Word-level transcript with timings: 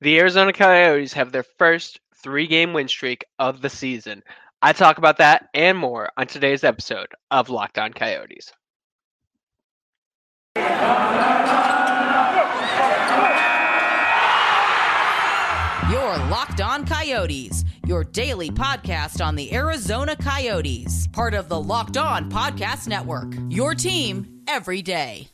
The 0.00 0.20
Arizona 0.20 0.52
Coyotes 0.52 1.12
have 1.14 1.32
their 1.32 1.42
first 1.42 1.98
three 2.14 2.46
game 2.46 2.72
win 2.72 2.86
streak 2.86 3.24
of 3.40 3.62
the 3.62 3.70
season. 3.70 4.22
I 4.62 4.72
talk 4.72 4.98
about 4.98 5.18
that 5.18 5.48
and 5.54 5.76
more 5.76 6.10
on 6.16 6.28
today's 6.28 6.62
episode 6.62 7.08
of 7.32 7.48
Locked 7.48 7.78
On 7.78 7.92
Coyotes. 7.92 8.52
Your 15.90 16.16
Locked 16.28 16.60
On 16.60 16.86
Coyotes, 16.86 17.64
your 17.86 18.04
daily 18.04 18.50
podcast 18.50 19.24
on 19.24 19.34
the 19.34 19.52
Arizona 19.52 20.14
Coyotes, 20.14 21.08
part 21.08 21.34
of 21.34 21.48
the 21.48 21.60
Locked 21.60 21.96
On 21.96 22.30
Podcast 22.30 22.86
Network. 22.86 23.32
Your 23.48 23.74
team 23.74 24.42
every 24.46 24.82
day. 24.82 25.28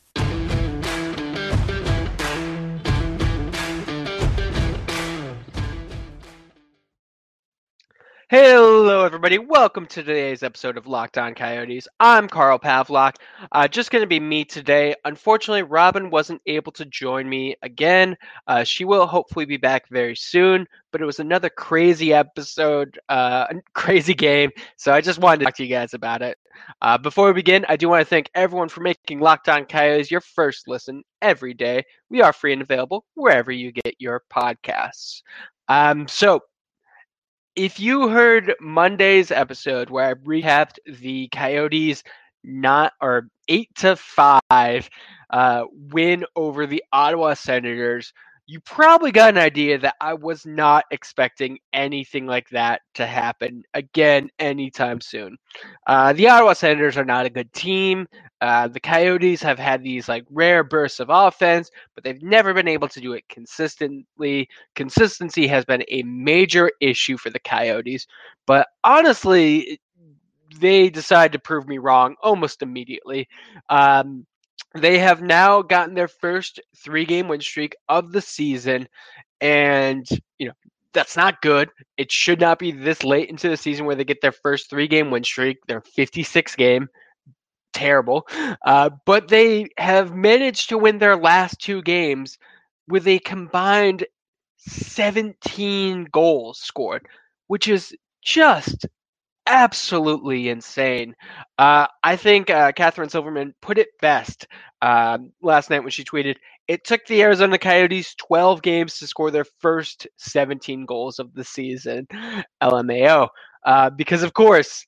Hello, 8.36 9.04
everybody. 9.04 9.38
Welcome 9.38 9.86
to 9.86 10.02
today's 10.02 10.42
episode 10.42 10.76
of 10.76 10.88
Locked 10.88 11.18
On 11.18 11.36
Coyotes. 11.36 11.86
I'm 12.00 12.26
Carl 12.26 12.58
Pavlock. 12.58 13.14
Uh, 13.52 13.68
just 13.68 13.92
going 13.92 14.02
to 14.02 14.08
be 14.08 14.18
me 14.18 14.44
today. 14.44 14.96
Unfortunately, 15.04 15.62
Robin 15.62 16.10
wasn't 16.10 16.42
able 16.46 16.72
to 16.72 16.84
join 16.84 17.28
me 17.28 17.54
again. 17.62 18.16
Uh, 18.48 18.64
she 18.64 18.84
will 18.84 19.06
hopefully 19.06 19.44
be 19.44 19.56
back 19.56 19.88
very 19.88 20.16
soon, 20.16 20.66
but 20.90 21.00
it 21.00 21.04
was 21.04 21.20
another 21.20 21.48
crazy 21.48 22.12
episode, 22.12 22.98
uh, 23.08 23.46
crazy 23.72 24.14
game. 24.14 24.50
So 24.78 24.92
I 24.92 25.00
just 25.00 25.20
wanted 25.20 25.38
to 25.38 25.44
talk 25.44 25.54
to 25.58 25.62
you 25.62 25.68
guys 25.72 25.94
about 25.94 26.20
it. 26.20 26.36
Uh, 26.82 26.98
before 26.98 27.28
we 27.28 27.34
begin, 27.34 27.64
I 27.68 27.76
do 27.76 27.88
want 27.88 28.00
to 28.00 28.04
thank 28.04 28.28
everyone 28.34 28.68
for 28.68 28.80
making 28.80 29.20
Locked 29.20 29.48
On 29.48 29.64
Coyotes 29.64 30.10
your 30.10 30.20
first 30.20 30.66
listen 30.66 31.04
every 31.22 31.54
day. 31.54 31.84
We 32.10 32.20
are 32.20 32.32
free 32.32 32.52
and 32.52 32.62
available 32.62 33.04
wherever 33.14 33.52
you 33.52 33.70
get 33.70 33.94
your 34.00 34.24
podcasts. 34.28 35.22
Um, 35.68 36.08
so 36.08 36.40
if 37.56 37.78
you 37.78 38.08
heard 38.08 38.54
Monday's 38.60 39.30
episode 39.30 39.90
where 39.90 40.10
I 40.10 40.14
recapped 40.14 40.78
the 40.86 41.28
Coyotes 41.28 42.02
not 42.42 42.92
or 43.00 43.28
eight 43.48 43.70
to 43.76 43.96
five 43.96 44.88
uh, 45.30 45.64
win 45.72 46.24
over 46.36 46.66
the 46.66 46.82
Ottawa 46.92 47.34
Senators, 47.34 48.12
you 48.46 48.60
probably 48.60 49.10
got 49.10 49.30
an 49.30 49.38
idea 49.38 49.78
that 49.78 49.94
I 50.00 50.12
was 50.12 50.44
not 50.44 50.84
expecting 50.90 51.58
anything 51.72 52.26
like 52.26 52.48
that 52.50 52.82
to 52.94 53.06
happen 53.06 53.62
again 53.72 54.28
anytime 54.38 55.00
soon. 55.00 55.36
Uh, 55.86 56.12
the 56.12 56.28
Ottawa 56.28 56.52
Senators 56.52 56.98
are 56.98 57.06
not 57.06 57.24
a 57.24 57.30
good 57.30 57.50
team. 57.54 58.06
Uh, 58.42 58.68
the 58.68 58.80
Coyotes 58.80 59.40
have 59.42 59.58
had 59.58 59.82
these 59.82 60.08
like 60.08 60.24
rare 60.30 60.62
bursts 60.62 61.00
of 61.00 61.08
offense, 61.10 61.70
but 61.94 62.04
they've 62.04 62.22
never 62.22 62.52
been 62.52 62.68
able 62.68 62.88
to 62.88 63.00
do 63.00 63.14
it 63.14 63.26
consistently. 63.30 64.46
Consistency 64.74 65.46
has 65.46 65.64
been 65.64 65.82
a 65.88 66.02
major 66.02 66.70
issue 66.80 67.16
for 67.16 67.30
the 67.30 67.40
Coyotes, 67.40 68.06
but 68.46 68.68
honestly, 68.82 69.80
they 70.60 70.90
decided 70.90 71.32
to 71.32 71.38
prove 71.38 71.66
me 71.66 71.78
wrong 71.78 72.14
almost 72.22 72.62
immediately. 72.62 73.26
Um, 73.70 74.26
they 74.74 74.98
have 74.98 75.22
now 75.22 75.62
gotten 75.62 75.94
their 75.94 76.08
first 76.08 76.60
three 76.76 77.04
game 77.04 77.28
win 77.28 77.40
streak 77.40 77.76
of 77.88 78.12
the 78.12 78.20
season. 78.20 78.88
And, 79.40 80.08
you 80.38 80.48
know, 80.48 80.54
that's 80.92 81.16
not 81.16 81.42
good. 81.42 81.70
It 81.96 82.10
should 82.10 82.40
not 82.40 82.58
be 82.58 82.72
this 82.72 83.04
late 83.04 83.28
into 83.28 83.48
the 83.48 83.56
season 83.56 83.86
where 83.86 83.96
they 83.96 84.04
get 84.04 84.20
their 84.20 84.32
first 84.32 84.70
three 84.70 84.88
game 84.88 85.10
win 85.10 85.24
streak, 85.24 85.58
their 85.66 85.80
56 85.80 86.54
game. 86.56 86.88
Terrible. 87.72 88.26
Uh, 88.64 88.90
but 89.04 89.28
they 89.28 89.68
have 89.78 90.14
managed 90.14 90.68
to 90.68 90.78
win 90.78 90.98
their 90.98 91.16
last 91.16 91.60
two 91.60 91.82
games 91.82 92.38
with 92.88 93.06
a 93.08 93.18
combined 93.20 94.06
17 94.58 96.08
goals 96.12 96.58
scored, 96.58 97.06
which 97.48 97.68
is 97.68 97.94
just 98.22 98.86
absolutely 99.46 100.48
insane. 100.48 101.14
Uh, 101.58 101.86
I 102.02 102.16
think 102.16 102.50
uh, 102.50 102.72
Catherine 102.72 103.08
Silverman 103.08 103.54
put 103.60 103.78
it 103.78 103.88
best 104.00 104.46
um, 104.82 105.32
last 105.42 105.70
night 105.70 105.80
when 105.80 105.90
she 105.90 106.04
tweeted, 106.04 106.36
"It 106.68 106.84
took 106.84 107.06
the 107.06 107.22
Arizona 107.22 107.58
Coyotes 107.58 108.14
12 108.16 108.62
games 108.62 108.98
to 108.98 109.06
score 109.06 109.30
their 109.30 109.46
first 109.60 110.06
17 110.18 110.86
goals 110.86 111.18
of 111.18 111.32
the 111.34 111.44
season." 111.44 112.06
LMAO, 112.62 113.28
uh, 113.66 113.90
because 113.90 114.22
of 114.22 114.34
course 114.34 114.84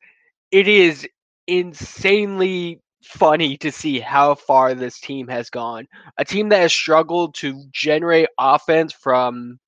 it 0.51 0.69
is 0.69 1.07
insanely 1.47 2.81
funny 3.05 3.57
to 3.59 3.71
see 3.71 4.01
how 4.01 4.35
far 4.35 4.75
this 4.75 5.01
team 5.01 5.29
has 5.29 5.51
gone. 5.51 5.87
A 6.19 6.25
team 6.25 6.49
that 6.49 6.61
has 6.61 6.73
struggled 6.73 7.35
to 7.37 7.65
generate 7.73 8.29
offense 8.39 8.93
from 8.93 9.59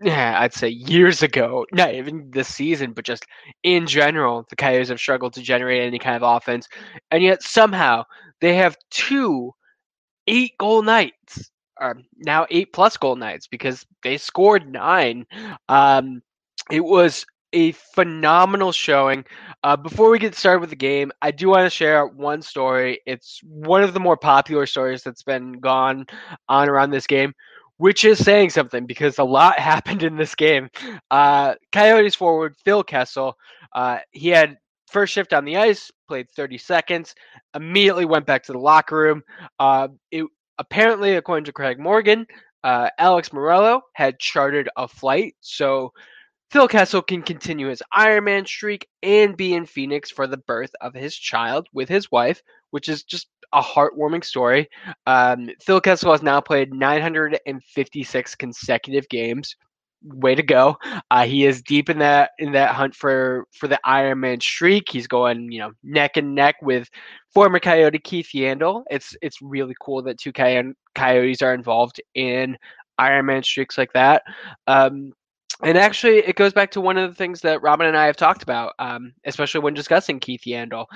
yeah, 0.00 0.40
I'd 0.40 0.52
say 0.52 0.68
years 0.68 1.22
ago, 1.22 1.64
not 1.72 1.94
even 1.94 2.30
this 2.30 2.48
season, 2.48 2.92
but 2.92 3.04
just 3.04 3.24
in 3.62 3.86
general, 3.86 4.44
the 4.50 4.56
Coyotes 4.56 4.88
have 4.90 5.00
struggled 5.00 5.32
to 5.34 5.42
generate 5.42 5.82
any 5.82 5.98
kind 5.98 6.16
of 6.16 6.22
offense. 6.22 6.68
And 7.10 7.22
yet 7.22 7.42
somehow 7.42 8.04
they 8.40 8.54
have 8.56 8.76
two 8.90 9.52
eight 10.26 10.52
goal 10.58 10.82
nights, 10.82 11.50
or 11.80 11.98
now 12.18 12.46
eight 12.50 12.72
plus 12.72 12.96
goal 12.96 13.16
nights 13.16 13.46
because 13.46 13.86
they 14.02 14.18
scored 14.18 14.70
nine. 14.70 15.24
Um, 15.68 16.20
it 16.70 16.84
was 16.84 17.24
a 17.52 17.72
phenomenal 17.72 18.72
showing. 18.72 19.24
Uh, 19.64 19.76
before 19.76 20.10
we 20.10 20.18
get 20.18 20.34
started 20.34 20.60
with 20.60 20.70
the 20.70 20.76
game, 20.76 21.10
I 21.22 21.30
do 21.30 21.48
want 21.48 21.64
to 21.64 21.70
share 21.70 22.06
one 22.06 22.42
story. 22.42 23.00
It's 23.06 23.40
one 23.44 23.82
of 23.82 23.94
the 23.94 24.00
more 24.00 24.16
popular 24.16 24.66
stories 24.66 25.02
that's 25.02 25.22
been 25.22 25.52
gone 25.60 26.06
on 26.50 26.68
around 26.68 26.90
this 26.90 27.06
game 27.06 27.32
which 27.78 28.04
is 28.04 28.18
saying 28.18 28.50
something 28.50 28.86
because 28.86 29.18
a 29.18 29.24
lot 29.24 29.58
happened 29.58 30.02
in 30.02 30.16
this 30.16 30.34
game. 30.34 30.68
Uh, 31.10 31.54
Coyotes 31.72 32.14
forward 32.14 32.56
Phil 32.64 32.82
Kessel, 32.82 33.36
uh, 33.74 33.98
he 34.12 34.28
had 34.28 34.56
first 34.90 35.12
shift 35.12 35.32
on 35.32 35.44
the 35.44 35.56
ice, 35.56 35.90
played 36.08 36.30
30 36.30 36.58
seconds, 36.58 37.14
immediately 37.54 38.04
went 38.04 38.26
back 38.26 38.44
to 38.44 38.52
the 38.52 38.58
locker 38.58 38.96
room. 38.96 39.22
Uh, 39.58 39.88
it 40.10 40.24
apparently, 40.58 41.16
according 41.16 41.44
to 41.44 41.52
Craig 41.52 41.78
Morgan, 41.78 42.26
uh, 42.64 42.88
Alex 42.98 43.30
Meruelo 43.30 43.80
had 43.94 44.18
chartered 44.18 44.68
a 44.76 44.88
flight, 44.88 45.34
so 45.40 45.92
Phil 46.50 46.68
Kessel 46.68 47.02
can 47.02 47.22
continue 47.22 47.68
his 47.68 47.82
Ironman 47.92 48.46
streak 48.46 48.88
and 49.02 49.36
be 49.36 49.54
in 49.54 49.66
Phoenix 49.66 50.10
for 50.10 50.26
the 50.26 50.36
birth 50.36 50.70
of 50.80 50.94
his 50.94 51.14
child 51.14 51.66
with 51.72 51.88
his 51.88 52.10
wife, 52.10 52.42
which 52.70 52.88
is 52.88 53.02
just 53.02 53.28
a 53.52 53.62
heartwarming 53.62 54.24
story. 54.24 54.68
Um, 55.06 55.50
Phil 55.60 55.80
Kessel 55.80 56.12
has 56.12 56.22
now 56.22 56.40
played 56.40 56.72
956 56.72 58.34
consecutive 58.34 59.08
games. 59.08 59.56
Way 60.02 60.34
to 60.34 60.42
go! 60.42 60.76
Uh, 61.10 61.24
he 61.24 61.46
is 61.46 61.62
deep 61.62 61.88
in 61.88 61.98
that 61.98 62.30
in 62.38 62.52
that 62.52 62.74
hunt 62.74 62.94
for 62.94 63.46
for 63.52 63.66
the 63.66 63.80
Ironman 63.84 64.40
streak. 64.42 64.88
He's 64.88 65.06
going, 65.06 65.50
you 65.50 65.58
know, 65.58 65.72
neck 65.82 66.16
and 66.16 66.34
neck 66.34 66.56
with 66.62 66.88
former 67.32 67.58
Coyote 67.58 67.98
Keith 67.98 68.28
Yandle. 68.32 68.84
It's 68.90 69.16
it's 69.22 69.40
really 69.40 69.74
cool 69.80 70.02
that 70.02 70.18
two 70.18 70.32
Coyotes 70.32 71.42
are 71.42 71.54
involved 71.54 72.00
in 72.14 72.56
Ironman 73.00 73.44
streaks 73.44 73.78
like 73.78 73.92
that. 73.94 74.22
Um, 74.66 75.12
and 75.62 75.78
actually, 75.78 76.18
it 76.18 76.36
goes 76.36 76.52
back 76.52 76.70
to 76.72 76.80
one 76.80 76.98
of 76.98 77.10
the 77.10 77.14
things 77.14 77.40
that 77.40 77.62
Robin 77.62 77.86
and 77.86 77.96
I 77.96 78.06
have 78.06 78.16
talked 78.16 78.42
about, 78.42 78.74
um, 78.78 79.12
especially 79.24 79.60
when 79.60 79.74
discussing 79.74 80.20
Keith 80.20 80.42
Yandle. 80.46 80.86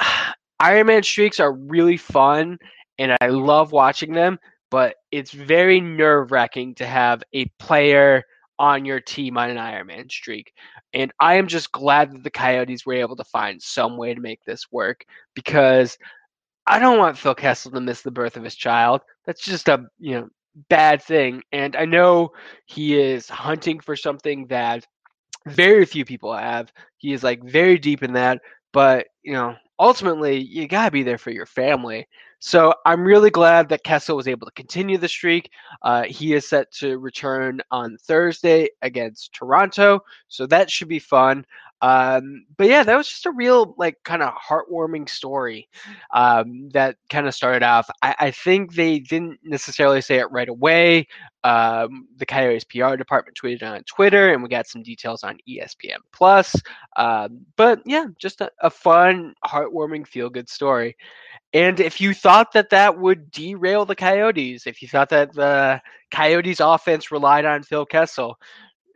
Uh, 0.00 0.32
Ironman 0.60 1.04
streaks 1.04 1.40
are 1.40 1.52
really 1.52 1.96
fun, 1.96 2.58
and 2.98 3.16
I 3.20 3.28
love 3.28 3.72
watching 3.72 4.12
them. 4.12 4.38
But 4.70 4.96
it's 5.12 5.30
very 5.30 5.80
nerve 5.80 6.32
wracking 6.32 6.74
to 6.76 6.86
have 6.86 7.22
a 7.32 7.46
player 7.58 8.24
on 8.58 8.84
your 8.84 9.00
team 9.00 9.36
on 9.36 9.50
an 9.50 9.56
Ironman 9.58 10.10
streak. 10.10 10.52
And 10.92 11.12
I 11.20 11.34
am 11.34 11.46
just 11.46 11.72
glad 11.72 12.12
that 12.12 12.24
the 12.24 12.30
Coyotes 12.30 12.86
were 12.86 12.94
able 12.94 13.16
to 13.16 13.24
find 13.24 13.62
some 13.62 13.96
way 13.96 14.14
to 14.14 14.20
make 14.20 14.42
this 14.44 14.66
work 14.72 15.04
because 15.34 15.96
I 16.66 16.78
don't 16.78 16.98
want 16.98 17.18
Phil 17.18 17.34
Kessel 17.34 17.70
to 17.72 17.80
miss 17.80 18.02
the 18.02 18.10
birth 18.10 18.36
of 18.36 18.44
his 18.44 18.56
child. 18.56 19.02
That's 19.24 19.44
just 19.44 19.68
a 19.68 19.86
you 19.98 20.14
know 20.14 20.28
bad 20.68 21.02
thing. 21.02 21.42
And 21.52 21.76
I 21.76 21.84
know 21.84 22.30
he 22.66 22.98
is 22.98 23.28
hunting 23.28 23.78
for 23.78 23.94
something 23.94 24.46
that 24.48 24.86
very 25.46 25.84
few 25.84 26.04
people 26.04 26.34
have. 26.34 26.72
He 26.96 27.12
is 27.12 27.22
like 27.22 27.44
very 27.44 27.78
deep 27.78 28.02
in 28.02 28.14
that, 28.14 28.40
but 28.72 29.06
you 29.22 29.32
know, 29.32 29.54
ultimately 29.78 30.38
you 30.38 30.68
got 30.68 30.86
to 30.86 30.90
be 30.90 31.02
there 31.02 31.18
for 31.18 31.30
your 31.30 31.46
family. 31.46 32.06
So 32.38 32.74
I'm 32.84 33.04
really 33.04 33.30
glad 33.30 33.68
that 33.70 33.84
Kessel 33.84 34.16
was 34.16 34.28
able 34.28 34.46
to 34.46 34.52
continue 34.52 34.98
the 34.98 35.08
streak. 35.08 35.50
Uh, 35.82 36.02
he 36.02 36.34
is 36.34 36.46
set 36.46 36.70
to 36.72 36.98
return 36.98 37.60
on 37.70 37.96
Thursday 37.96 38.68
against 38.82 39.32
Toronto, 39.32 40.00
so 40.28 40.46
that 40.46 40.70
should 40.70 40.88
be 40.88 40.98
fun. 40.98 41.46
Um, 41.82 42.46
but 42.56 42.68
yeah, 42.68 42.82
that 42.82 42.96
was 42.96 43.06
just 43.06 43.26
a 43.26 43.30
real 43.30 43.74
like 43.76 43.96
kind 44.02 44.22
of 44.22 44.32
heartwarming 44.34 45.08
story 45.08 45.68
um, 46.14 46.70
that 46.72 46.96
kind 47.10 47.28
of 47.28 47.34
started 47.34 47.62
off. 47.62 47.90
I, 48.00 48.14
I, 48.18 48.30
think 48.30 48.74
they 48.74 48.98
didn't 48.98 49.40
necessarily 49.42 50.00
say 50.00 50.16
it 50.16 50.30
right 50.30 50.48
away. 50.48 51.06
Um, 51.44 52.08
the 52.16 52.24
Coyotes 52.24 52.64
PR 52.64 52.96
department 52.96 53.36
tweeted 53.36 53.62
on 53.62 53.82
Twitter, 53.84 54.32
and 54.32 54.42
we 54.42 54.48
got 54.48 54.66
some 54.66 54.82
details 54.82 55.22
on 55.22 55.38
ESPN 55.46 55.98
Plus. 56.12 56.56
Um, 56.96 57.44
but 57.56 57.82
yeah, 57.84 58.06
just 58.18 58.40
a, 58.40 58.50
a 58.62 58.70
fun, 58.70 59.34
heartwarming, 59.44 60.06
feel 60.06 60.30
good 60.30 60.48
story. 60.48 60.96
And 61.52 61.78
if 61.78 62.00
you 62.00 62.14
thought 62.14 62.52
that 62.52 62.70
that 62.70 62.98
would 62.98 63.30
derail 63.30 63.84
the 63.84 63.94
Coyotes, 63.94 64.66
if 64.66 64.80
you 64.80 64.88
thought 64.88 65.10
that 65.10 65.34
the 65.34 65.80
Coyotes 66.10 66.60
offense 66.60 67.10
relied 67.12 67.44
on 67.44 67.62
Phil 67.62 67.86
Kessel, 67.86 68.38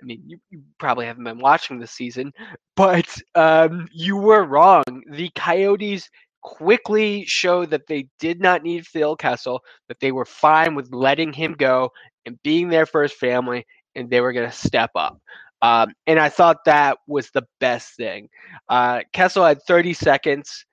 I 0.01 0.05
mean, 0.05 0.23
you, 0.27 0.39
you 0.51 0.63
probably 0.79 1.07
haven't 1.07 1.25
been 1.25 1.39
watching 1.39 1.79
this 1.79 1.93
season, 1.93 2.33
but 2.77 3.07
um, 3.35 3.89
you 3.93 4.17
were 4.17 4.45
wrong. 4.45 4.85
The 5.11 5.31
Coyotes 5.35 6.09
quickly 6.43 7.25
showed 7.27 7.71
that 7.71 7.87
they 7.87 8.09
did 8.19 8.41
not 8.41 8.63
need 8.63 8.87
Phil 8.87 9.17
Kessel, 9.17 9.61
that 9.89 10.01
they 10.01 10.13
were 10.13 10.25
fine 10.25 10.75
with 10.75 10.93
letting 10.93 11.33
him 11.33 11.53
go 11.53 11.91
and 12.27 12.43
being 12.43 12.71
for 12.87 13.03
his 13.03 13.13
family, 13.13 13.67
and 13.95 14.09
they 14.11 14.21
were 14.21 14.33
going 14.33 14.49
to 14.49 14.57
step 14.57 14.91
up. 14.95 15.21
Um, 15.63 15.93
and 16.07 16.19
I 16.19 16.31
thought 16.31 16.65
that 16.65 16.99
was 17.07 17.31
the 17.31 17.47
best 17.59 17.95
thing. 17.97 18.29
Uh, 18.69 19.01
Kessel 19.13 19.45
had 19.45 19.63
30 19.63 19.93
seconds, 19.93 20.65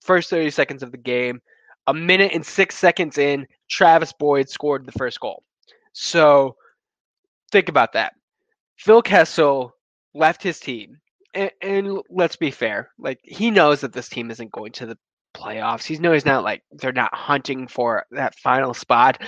first 0.00 0.30
30 0.30 0.50
seconds 0.50 0.82
of 0.82 0.92
the 0.92 0.98
game. 0.98 1.40
A 1.86 1.94
minute 1.94 2.32
and 2.32 2.46
six 2.46 2.76
seconds 2.76 3.18
in, 3.18 3.46
Travis 3.68 4.12
Boyd 4.12 4.48
scored 4.48 4.86
the 4.86 4.92
first 4.92 5.20
goal. 5.20 5.42
So 5.92 6.56
think 7.54 7.68
about 7.68 7.92
that. 7.92 8.14
Phil 8.76 9.00
Kessel 9.00 9.72
left 10.12 10.42
his 10.42 10.58
team, 10.58 10.98
and, 11.32 11.50
and, 11.62 12.00
let's 12.10 12.36
be 12.36 12.50
fair, 12.50 12.90
like 12.98 13.20
he 13.22 13.50
knows 13.50 13.80
that 13.80 13.92
this 13.92 14.08
team 14.08 14.30
isn't 14.30 14.52
going 14.52 14.72
to 14.72 14.86
the 14.86 14.98
playoffs. 15.36 15.84
He's 15.84 15.98
He 15.98 16.02
knows 16.02 16.24
not 16.24 16.42
like 16.42 16.62
they're 16.72 16.92
not 16.92 17.14
hunting 17.14 17.68
for 17.68 18.04
that 18.10 18.34
final 18.36 18.74
spot. 18.74 19.22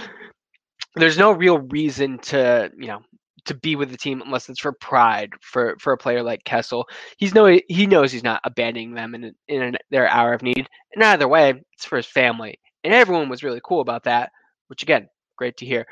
There's 0.97 1.19
no 1.19 1.31
real 1.33 1.59
reason 1.59 2.19
to, 2.31 2.71
you 2.77 2.89
know, 2.89 3.03
to 3.45 3.55
be 3.55 3.77
with 3.77 3.91
the 3.91 3.97
team 3.97 4.21
unless 4.25 4.49
it's 4.49 4.61
for 4.61 4.73
pride 4.73 5.31
for 5.41 5.77
for 5.81 5.93
a 5.93 5.99
player 5.99 6.23
like 6.23 6.45
Kessel. 6.45 6.87
He's 7.19 7.35
no 7.35 7.47
he 7.69 7.87
knows 7.87 8.11
he's 8.11 8.25
not 8.25 8.41
abandoning 8.45 8.95
them 8.95 9.15
in 9.15 9.33
in 9.47 9.77
their 9.91 10.09
hour 10.09 10.33
of 10.33 10.43
need. 10.43 10.67
And 10.95 11.05
either 11.05 11.29
way, 11.29 11.55
it's 11.75 11.85
for 11.85 11.97
his 11.97 12.07
family, 12.07 12.59
and 12.83 12.93
everyone 12.93 13.29
was 13.29 13.45
really 13.45 13.61
cool 13.63 13.81
about 13.81 14.05
that. 14.05 14.31
Which 14.69 14.83
again, 14.83 15.09
great 15.37 15.57
to 15.59 15.67
hear. 15.67 15.87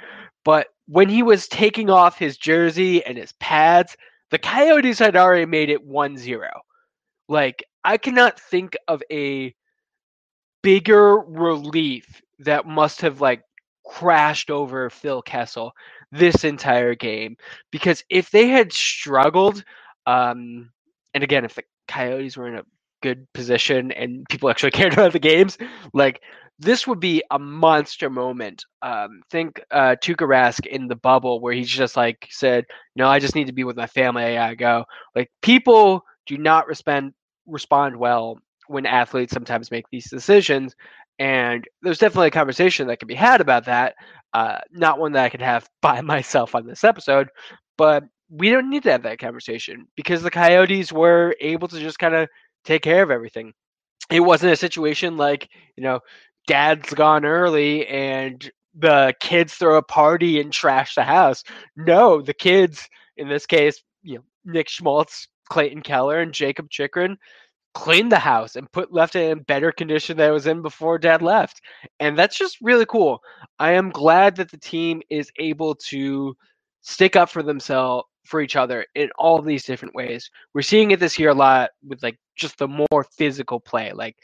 But 0.45 0.69
when 0.87 1.09
he 1.09 1.23
was 1.23 1.49
taking 1.49 1.91
off 1.91 2.19
his 2.19 2.37
jersey 2.37 3.05
and 3.05 3.17
his 3.19 3.33
pads, 3.41 3.97
the 4.31 4.39
Coyotes 4.39 4.99
had 4.99 5.17
already 5.17 5.47
made 5.47 5.71
it 5.71 5.83
1 5.85 6.17
0. 6.17 6.49
Like, 7.29 7.65
I 7.85 7.99
cannot 7.99 8.41
think 8.41 8.77
of 8.89 9.03
a 9.11 9.55
bigger 10.63 11.19
relief 11.19 12.23
that 12.41 12.67
must 12.67 13.01
have, 13.03 13.21
like, 13.21 13.43
crashed 13.87 14.51
over 14.51 14.91
Phil 14.91 15.23
Kessel 15.23 15.73
this 16.13 16.45
entire 16.45 16.95
game. 16.95 17.37
Because 17.71 18.05
if 18.11 18.31
they 18.31 18.49
had 18.49 18.73
struggled, 18.73 19.65
um, 20.07 20.71
and 21.15 21.23
again, 21.25 21.45
if 21.45 21.55
the 21.55 21.65
Coyotes 21.89 22.37
were 22.37 22.49
in 22.49 22.57
a 22.57 22.65
good 23.03 23.27
position 23.35 23.93
and 23.93 24.27
people 24.31 24.49
actually 24.51 24.71
cared 24.73 24.95
about 24.95 25.13
the 25.13 25.19
games, 25.19 25.59
like 25.93 26.23
this 26.59 26.87
would 26.87 27.01
be 27.01 27.23
a 27.31 27.39
monster 27.39 28.09
moment. 28.09 28.65
Um, 28.83 29.23
think 29.31 29.61
uh, 29.71 29.97
Tuukka 30.01 30.27
Rask 30.27 30.67
in 30.67 30.87
the 30.87 30.97
bubble 30.97 31.41
where 31.41 31.53
he's 31.53 31.69
just 31.69 31.97
like 31.97 32.29
said, 32.31 32.65
"No, 32.97 33.09
I 33.09 33.19
just 33.19 33.35
need 33.35 33.49
to 33.49 33.53
be 33.53 33.65
with 33.65 33.77
my 33.77 33.87
family. 33.87 34.39
I 34.39 34.55
go." 34.55 34.85
Like 35.15 35.31
people 35.43 36.05
do 36.27 36.39
not 36.39 36.67
respond 36.67 37.13
respond 37.47 37.97
well 37.97 38.39
when 38.69 38.87
athletes 38.87 39.33
sometimes 39.33 39.71
make 39.71 39.85
these 39.91 40.09
decisions, 40.11 40.75
and 41.19 41.67
there's 41.83 41.99
definitely 41.99 42.29
a 42.29 42.33
conversation 42.33 42.87
that 42.89 42.99
can 42.99 43.09
be 43.09 43.15
had 43.15 43.41
about 43.41 43.65
that. 43.67 43.95
Uh, 44.33 44.59
not 44.71 44.99
one 44.99 45.13
that 45.13 45.25
I 45.25 45.29
could 45.29 45.43
have 45.43 45.69
by 45.83 46.01
myself 46.01 46.55
on 46.55 46.67
this 46.67 46.85
episode, 46.85 47.29
but 47.77 48.05
we 48.31 48.51
don't 48.51 48.71
need 48.71 48.83
to 48.85 48.93
have 48.93 49.03
that 49.03 49.19
conversation 49.19 49.87
because 49.97 50.23
the 50.23 50.31
Coyotes 50.31 50.93
were 50.93 51.35
able 51.41 51.69
to 51.69 51.79
just 51.81 51.99
kind 51.99 52.15
of 52.15 52.29
take 52.65 52.83
care 52.83 53.03
of 53.03 53.11
everything 53.11 53.53
it 54.11 54.21
wasn't 54.21 54.53
a 54.53 54.57
situation 54.57 55.17
like 55.17 55.49
you 55.77 55.83
know 55.83 56.01
dad's 56.47 56.93
gone 56.95 57.25
early 57.25 57.87
and 57.87 58.51
the 58.75 59.15
kids 59.21 59.55
throw 59.55 59.77
a 59.77 59.83
party 59.83 60.41
and 60.41 60.53
trash 60.53 60.95
the 60.95 61.05
house. 61.05 61.45
No, 61.77 62.21
the 62.21 62.35
kids, 62.35 62.89
in 63.17 63.29
this 63.29 63.47
case, 63.47 63.83
you 64.03 64.17
know, 64.17 64.25
Nick 64.45 64.69
Schmaltz, 64.69 65.29
Clayton 65.49 65.83
Keller, 65.83 66.21
and 66.21 66.33
Jakob 66.33 66.71
Chychrun, 66.71 67.17
cleaned 67.75 68.13
the 68.13 68.19
house 68.19 68.57
and 68.57 68.71
put 68.71 68.93
left 68.93 69.17
it 69.17 69.31
in 69.31 69.43
better 69.43 69.73
condition 69.73 70.17
than 70.17 70.31
it 70.31 70.33
was 70.33 70.47
in 70.47 70.63
before 70.63 70.99
dad 70.99 71.23
left. 71.23 71.61
And 72.01 72.17
that's 72.17 72.39
just 72.39 72.59
really 72.61 72.87
cool. 72.87 73.21
I 73.59 73.73
am 73.73 73.91
glad 73.91 74.37
that 74.37 74.51
the 74.51 74.59
team 74.59 75.03
is 75.11 75.31
able 75.39 75.75
to 75.89 76.37
stick 76.83 77.17
up 77.17 77.31
for 77.31 77.43
themselves 77.43 78.07
for 78.25 78.41
each 78.41 78.57
other 78.57 78.87
in 78.95 79.11
all 79.19 79.43
these 79.43 79.65
different 79.65 79.95
ways. 79.95 80.31
We're 80.55 80.63
seeing 80.63 80.93
it 80.93 81.01
this 81.01 81.19
year 81.19 81.31
a 81.31 81.35
lot 81.35 81.71
with 81.87 82.03
like 82.03 82.19
just 82.37 82.59
the 82.59 82.69
more 82.69 83.05
physical 83.17 83.61
play. 83.61 83.93
Like 83.93 84.17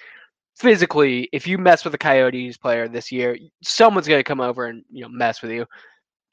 physically, 0.61 1.27
if 1.33 1.47
you 1.47 1.57
mess 1.57 1.85
with 1.85 1.95
a 1.95 1.99
Coyotes 1.99 2.59
player 2.59 2.87
this 2.87 3.11
year, 3.11 3.39
someone's 3.63 4.07
going 4.07 4.19
to 4.21 4.25
come 4.25 4.41
over 4.41 4.67
and 4.67 4.85
you 4.91 5.03
know 5.03 5.09
mess 5.09 5.41
with 5.41 5.51
you. 5.51 5.65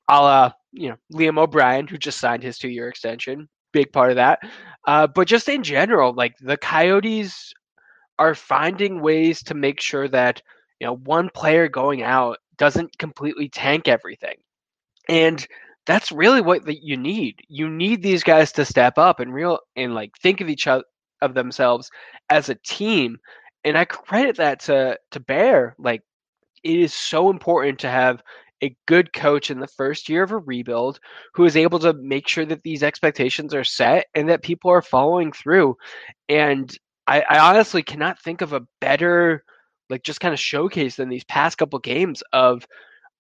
A 0.10 0.22
la, 0.22 0.52
you 0.74 0.90
know, 0.90 0.98
Liam 1.14 1.40
O'Brien, 1.40 1.88
who 1.88 1.98
just 1.98 2.20
signed 2.20 2.44
his 2.44 2.58
two-year 2.58 2.90
extension, 2.90 3.48
big 3.72 3.92
part 3.94 4.10
of 4.10 4.18
that. 4.18 4.40
Uh, 4.86 5.08
but 5.08 5.28
just 5.28 5.48
in 5.48 5.64
general, 5.64 6.14
like 6.14 6.36
the 6.40 6.58
Coyotes 6.58 7.54
are 8.20 8.36
finding 8.36 9.02
ways 9.02 9.42
to 9.44 9.54
make 9.54 9.80
sure 9.80 10.08
that 10.10 10.42
you 10.80 10.88
know 10.88 10.98
one 10.98 11.30
player 11.34 11.70
going 11.70 12.04
out 12.04 12.38
doesn't 12.58 12.98
completely 12.98 13.48
tank 13.48 13.88
everything, 13.88 14.36
and 15.08 15.48
that's 15.86 16.12
really 16.12 16.42
what 16.42 16.62
you 16.68 16.98
need. 16.98 17.40
You 17.48 17.70
need 17.70 18.04
these 18.04 18.24
guys 18.24 18.52
to 18.54 18.66
step 18.66 18.98
up 18.98 19.22
and 19.22 19.34
real 19.34 19.60
and 19.78 19.96
like 19.96 20.12
think 20.22 20.42
of 20.42 20.50
each 20.50 20.68
other 20.68 20.84
of 21.22 21.34
themselves 21.34 21.90
as 22.30 22.50
a 22.50 22.56
team 22.56 23.18
and 23.64 23.78
I 23.78 23.86
credit 23.86 24.38
that 24.38 24.62
to 24.62 24.98
to 25.12 25.20
Bear. 25.20 25.76
Like 25.78 26.02
it 26.64 26.80
is 26.80 26.94
so 26.94 27.30
important 27.30 27.80
to 27.80 27.90
have 27.90 28.22
a 28.64 28.76
good 28.88 29.14
coach 29.14 29.52
in 29.52 29.60
the 29.60 29.68
first 29.68 30.10
year 30.10 30.24
of 30.24 30.32
a 30.32 30.38
rebuild 30.38 31.00
who 31.36 31.46
is 31.46 31.56
able 31.56 31.80
to 31.80 31.94
make 31.94 32.28
sure 32.28 32.46
that 32.46 32.64
these 32.64 32.82
expectations 32.82 33.54
are 33.54 33.64
set 33.64 34.08
and 34.16 34.28
that 34.30 34.42
people 34.42 34.72
are 34.72 34.82
following 34.82 35.32
through. 35.32 35.76
And 36.28 36.76
I, 37.06 37.24
I 37.30 37.40
honestly 37.40 37.84
cannot 37.84 38.20
think 38.22 38.42
of 38.42 38.54
a 38.54 38.66
better 38.82 39.44
like 39.90 40.04
just 40.04 40.20
kind 40.20 40.34
of 40.34 40.40
showcase 40.40 40.96
than 40.96 41.10
these 41.10 41.24
past 41.26 41.58
couple 41.58 41.80
games 41.80 42.24
of 42.34 42.66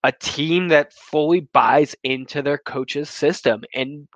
a 0.03 0.11
team 0.11 0.67
that 0.69 0.93
fully 0.93 1.41
buys 1.53 1.95
into 2.03 2.41
their 2.41 2.57
coach's 2.57 3.09
system 3.09 3.63
and 3.73 4.07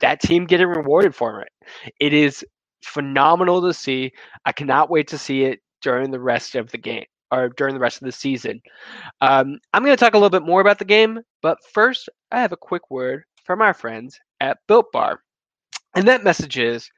that 0.00 0.20
team 0.20 0.44
getting 0.44 0.68
rewarded 0.68 1.14
for 1.14 1.40
it. 1.40 1.52
It 1.98 2.12
is 2.12 2.44
phenomenal 2.82 3.62
to 3.62 3.74
see. 3.74 4.12
I 4.44 4.52
cannot 4.52 4.90
wait 4.90 5.08
to 5.08 5.18
see 5.18 5.44
it 5.44 5.60
during 5.82 6.10
the 6.10 6.20
rest 6.20 6.54
of 6.54 6.70
the 6.70 6.78
game 6.78 7.04
or 7.30 7.50
during 7.50 7.74
the 7.74 7.80
rest 7.80 8.00
of 8.00 8.06
the 8.06 8.12
season. 8.12 8.60
Um, 9.20 9.58
I'm 9.72 9.84
going 9.84 9.96
to 9.96 10.00
talk 10.00 10.14
a 10.14 10.18
little 10.18 10.30
bit 10.30 10.46
more 10.46 10.60
about 10.60 10.78
the 10.78 10.84
game, 10.84 11.20
but 11.42 11.58
first, 11.72 12.08
I 12.32 12.40
have 12.40 12.52
a 12.52 12.56
quick 12.56 12.90
word 12.90 13.24
from 13.44 13.62
our 13.62 13.74
friends 13.74 14.18
at 14.40 14.58
Built 14.66 14.90
Bar. 14.92 15.20
And 15.94 16.06
that 16.08 16.24
message 16.24 16.58
is 16.58 16.90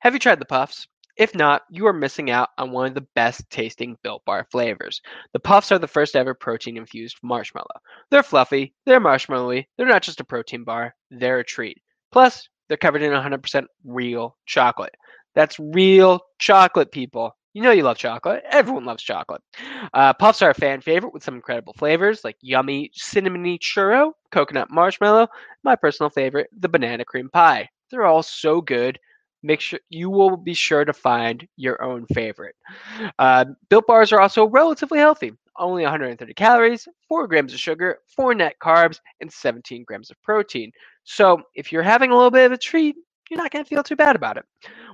Have 0.00 0.14
you 0.14 0.20
tried 0.20 0.40
the 0.40 0.44
puffs? 0.44 0.86
If 1.16 1.34
not, 1.34 1.62
you 1.68 1.84
are 1.88 1.92
missing 1.92 2.30
out 2.30 2.50
on 2.58 2.70
one 2.70 2.86
of 2.86 2.94
the 2.94 3.06
best 3.16 3.50
tasting 3.50 3.98
Built 4.04 4.24
Bar 4.24 4.46
flavors. 4.52 5.02
The 5.32 5.40
puffs 5.40 5.72
are 5.72 5.78
the 5.78 5.88
first 5.88 6.14
ever 6.14 6.32
protein 6.32 6.76
infused 6.76 7.16
marshmallow. 7.24 7.66
They're 8.10 8.22
fluffy, 8.22 8.72
they're 8.86 9.00
marshmallowy, 9.00 9.66
they're 9.76 9.88
not 9.88 10.02
just 10.02 10.20
a 10.20 10.24
protein 10.24 10.62
bar, 10.62 10.94
they're 11.10 11.40
a 11.40 11.44
treat. 11.44 11.82
Plus, 12.12 12.48
they're 12.68 12.76
covered 12.76 13.02
in 13.02 13.12
100% 13.12 13.64
real 13.84 14.36
chocolate. 14.46 14.94
That's 15.38 15.60
real 15.60 16.20
chocolate, 16.40 16.90
people. 16.90 17.36
You 17.54 17.62
know 17.62 17.70
you 17.70 17.84
love 17.84 17.96
chocolate. 17.96 18.42
Everyone 18.50 18.84
loves 18.84 19.04
chocolate. 19.04 19.40
Uh, 19.94 20.12
Puffs 20.12 20.42
are 20.42 20.50
a 20.50 20.54
fan 20.54 20.80
favorite 20.80 21.14
with 21.14 21.22
some 21.22 21.36
incredible 21.36 21.74
flavors 21.74 22.24
like 22.24 22.36
yummy 22.42 22.90
cinnamony 22.98 23.56
churro, 23.60 24.10
coconut 24.32 24.68
marshmallow, 24.72 25.28
my 25.62 25.76
personal 25.76 26.10
favorite, 26.10 26.48
the 26.58 26.68
banana 26.68 27.04
cream 27.04 27.30
pie. 27.32 27.68
They're 27.90 28.04
all 28.04 28.24
so 28.24 28.60
good. 28.60 28.98
Make 29.44 29.60
sure 29.60 29.78
you 29.90 30.10
will 30.10 30.36
be 30.36 30.54
sure 30.54 30.84
to 30.84 30.92
find 30.92 31.46
your 31.56 31.82
own 31.84 32.06
favorite. 32.06 32.56
Uh, 33.20 33.44
Built 33.70 33.86
bars 33.86 34.12
are 34.12 34.20
also 34.20 34.46
relatively 34.48 34.98
healthy. 34.98 35.32
Only 35.56 35.84
130 35.84 36.34
calories, 36.34 36.88
4 37.08 37.28
grams 37.28 37.54
of 37.54 37.60
sugar, 37.60 37.98
4 38.16 38.34
net 38.34 38.56
carbs, 38.60 38.98
and 39.20 39.32
17 39.32 39.84
grams 39.84 40.10
of 40.10 40.20
protein. 40.22 40.72
So 41.04 41.42
if 41.54 41.72
you're 41.72 41.82
having 41.84 42.10
a 42.10 42.16
little 42.16 42.32
bit 42.32 42.46
of 42.46 42.52
a 42.52 42.58
treat, 42.58 42.96
you're 43.30 43.38
not 43.38 43.50
going 43.50 43.64
to 43.64 43.68
feel 43.68 43.82
too 43.82 43.96
bad 43.96 44.16
about 44.16 44.36
it. 44.36 44.44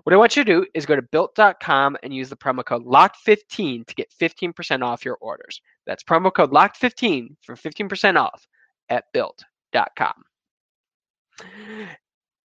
What 0.02 0.12
I 0.12 0.16
want 0.16 0.36
you 0.36 0.44
to 0.44 0.52
do 0.52 0.66
is 0.74 0.86
go 0.86 0.96
to 0.96 1.02
built.com 1.02 1.96
and 2.02 2.14
use 2.14 2.28
the 2.28 2.36
promo 2.36 2.64
code 2.64 2.84
LOCK15 2.84 3.86
to 3.86 3.94
get 3.94 4.12
15% 4.20 4.82
off 4.82 5.04
your 5.04 5.16
orders. 5.20 5.60
That's 5.86 6.02
promo 6.02 6.32
code 6.32 6.50
LOCK15 6.50 7.36
for 7.42 7.54
15% 7.56 8.16
off 8.18 8.46
at 8.88 9.04
built.com. 9.12 10.24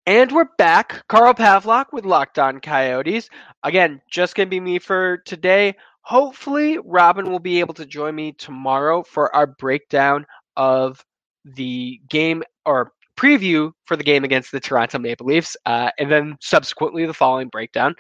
And 0.07 0.33
we're 0.33 0.49
back. 0.57 1.07
Carl 1.09 1.35
Pavlock 1.35 1.93
with 1.93 2.07
Locked 2.07 2.39
On 2.39 2.61
Coyotes. 2.61 3.29
Again, 3.63 4.01
just 4.11 4.35
going 4.35 4.47
to 4.47 4.51
be 4.51 4.61
me 4.61 4.79
for 4.79 5.19
today. 5.27 5.75
Hopefully, 6.01 6.79
Robin 6.83 7.31
will 7.31 7.39
be 7.39 7.61
able 7.61 7.75
to 7.75 7.85
join 7.85 8.15
me 8.15 8.33
tomorrow 8.33 9.03
for 9.03 9.35
our 9.37 9.47
breakdown 9.47 10.25
of 10.57 11.05
the 11.45 12.01
game 12.09 12.43
or 12.65 12.93
preview 13.19 13.73
for 13.85 13.97
the 13.97 14.05
game 14.05 14.23
against 14.23 14.53
the 14.53 14.61
Toronto 14.61 14.99
Maple 14.99 15.27
Leafs, 15.27 15.57
uh, 15.67 15.91
and 15.99 16.11
then 16.11 16.37
subsequently 16.41 17.05
the 17.05 17.13
following 17.13 17.49
breakdown. 17.49 17.95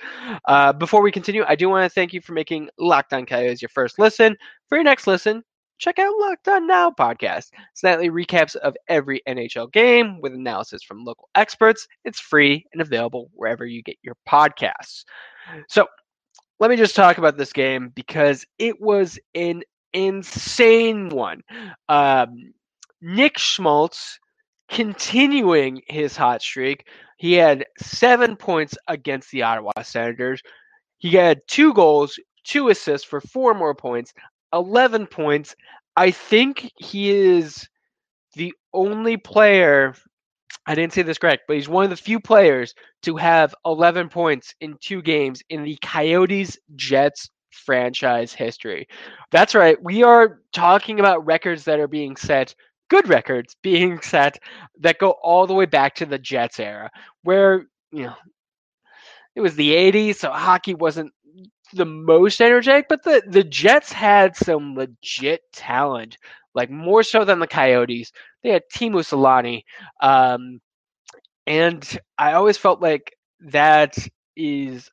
Uh, 0.47 0.73
before 0.73 1.03
we 1.03 1.11
continue, 1.11 1.45
I 1.49 1.57
do 1.57 1.69
want 1.69 1.85
to 1.85 1.93
thank 1.93 2.13
you 2.13 2.21
for 2.21 2.33
making 2.33 2.69
Locked 2.79 3.13
On 3.13 3.27
Coyotes 3.27 3.61
your 3.61 3.69
first 3.71 3.99
listen. 3.99 4.37
For 4.69 4.77
your 4.77 4.85
next 4.85 5.09
listen, 5.09 5.43
check 5.79 5.99
out 5.99 6.15
Locked 6.21 6.47
On 6.49 6.67
Now 6.67 6.91
podcast. 6.91 7.49
It's 7.73 7.83
nightly 7.83 8.11
recaps 8.11 8.55
of 8.57 8.77
every 8.89 9.21
NHL 9.29 9.73
game 9.73 10.21
with 10.21 10.35
analysis 10.35 10.85
from 10.85 11.05
local 11.05 11.29
experts. 11.35 11.87
It's 12.05 12.21
free 12.21 12.65
and 12.73 12.81
available 12.81 13.29
wherever 13.35 13.67
you 13.67 13.83
get 13.83 13.97
your 14.03 14.15
podcasts. 14.29 15.05
So 15.69 15.87
let 16.61 16.71
me 16.71 16.77
just 16.77 16.95
talk 16.95 17.19
about 17.19 17.37
this 17.37 17.53
game 17.53 17.91
because 17.95 18.47
it 18.59 18.81
was 18.81 19.19
an 19.35 19.63
insane 19.93 21.09
one. 21.09 21.43
Um, 21.89 22.53
Nick 23.01 23.39
Schmaltz 23.39 24.19
continuing 24.69 25.83
his 25.89 26.17
hot 26.17 26.43
streak. 26.43 26.87
He 27.17 27.35
had 27.35 27.67
seven 27.79 28.37
points 28.37 28.77
against 28.87 29.31
the 29.31 29.43
Ottawa 29.43 29.73
Senators. 29.83 30.43
He 30.99 31.11
had 31.11 31.41
two 31.47 31.73
goals, 31.75 32.19
two 32.45 32.69
assists 32.69 33.07
for 33.07 33.21
four 33.21 33.55
more 33.55 33.75
points, 33.75 34.13
11 34.53 35.07
points. 35.07 35.55
I 35.97 36.11
think 36.11 36.71
he 36.77 37.11
is 37.11 37.69
the 38.35 38.53
only 38.73 39.17
player, 39.17 39.95
I 40.67 40.75
didn't 40.75 40.93
say 40.93 41.03
this 41.03 41.19
correct, 41.19 41.45
but 41.49 41.57
he's 41.57 41.69
one 41.69 41.85
of 41.85 41.91
the 41.91 41.97
few 41.97 42.21
players 42.21 42.75
to 43.03 43.17
have 43.17 43.55
11 43.65 44.09
points 44.09 44.55
in 44.61 44.77
two 44.81 45.03
games 45.03 45.43
in 45.49 45.65
the 45.65 45.79
Coyotes 45.83 46.59
Jets 46.77 47.31
franchise 47.51 48.33
history. 48.33 48.87
That's 49.31 49.55
right. 49.55 49.83
We 49.83 50.03
are 50.03 50.41
talking 50.53 51.01
about 51.01 51.27
records 51.27 51.65
that 51.65 51.81
are 51.81 51.89
being 51.89 52.17
set 52.17 52.55
good 52.89 53.09
records 53.09 53.57
being 53.63 54.01
set 54.03 54.39
that 54.81 54.99
go 54.99 55.15
all 55.23 55.47
the 55.47 55.55
way 55.55 55.67
back 55.67 55.95
to 55.97 56.07
the 56.07 56.19
Jets 56.19 56.61
era, 56.61 56.91
where 57.23 57.67
you 57.93 58.05
know 58.05 58.15
it 59.35 59.41
was 59.41 59.55
the 59.55 59.73
80s, 59.75 60.17
so 60.17 60.31
hockey 60.33 60.75
wasn't 60.75 61.13
the 61.73 61.85
most 61.85 62.41
energetic, 62.41 62.87
but 62.89 63.03
the, 63.05 63.23
the 63.29 63.45
Jets 63.45 63.93
had 63.93 64.37
some 64.37 64.75
legit 64.75 65.43
talent, 65.53 66.17
like 66.55 66.71
more 66.71 67.03
so 67.03 67.25
than 67.25 67.39
the 67.39 67.47
Coyotes. 67.47 68.11
They 68.43 68.51
had 68.51 68.63
Teemu 68.75 69.05
Selanne. 69.05 69.63
Um, 70.01 70.61
and 71.47 72.01
I 72.19 72.33
always 72.33 72.59
felt 72.59 72.81
like 72.81 73.15
that 73.41 73.97
is 74.37 74.91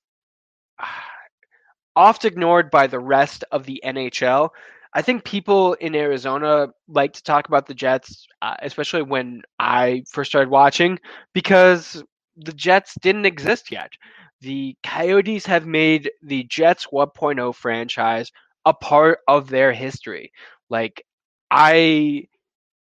oft 1.96 2.26
ignored 2.26 2.70
by 2.72 2.88
the 2.88 3.00
rest 3.00 3.44
of 3.52 3.66
the 3.66 3.82
NHL 3.86 4.50
I 4.96 5.02
think 5.02 5.26
people 5.26 5.74
in 5.74 5.94
Arizona 5.94 6.70
like 6.88 7.14
to 7.14 7.24
talk 7.24 7.50
about 7.50 7.68
the 7.68 7.74
Jets, 7.74 8.28
uh, 8.42 8.56
especially 8.62 9.04
when 9.04 9.42
I 9.60 10.04
first 10.10 10.32
started 10.32 10.50
watching, 10.50 11.00
because 11.34 12.02
the 12.38 12.54
Jets 12.54 12.96
didn't 13.02 13.26
exist 13.26 13.72
yet. 13.72 13.92
The 14.40 14.76
Coyotes 14.84 15.46
have 15.48 15.68
made 15.68 16.10
the 16.24 16.46
Jets 16.46 16.88
1.0 16.94 17.54
franchise 17.56 18.32
a 18.66 18.74
part 18.74 19.20
of 19.28 19.50
their 19.50 19.74
history. 19.74 20.32
Like, 20.70 21.04
I 21.52 22.28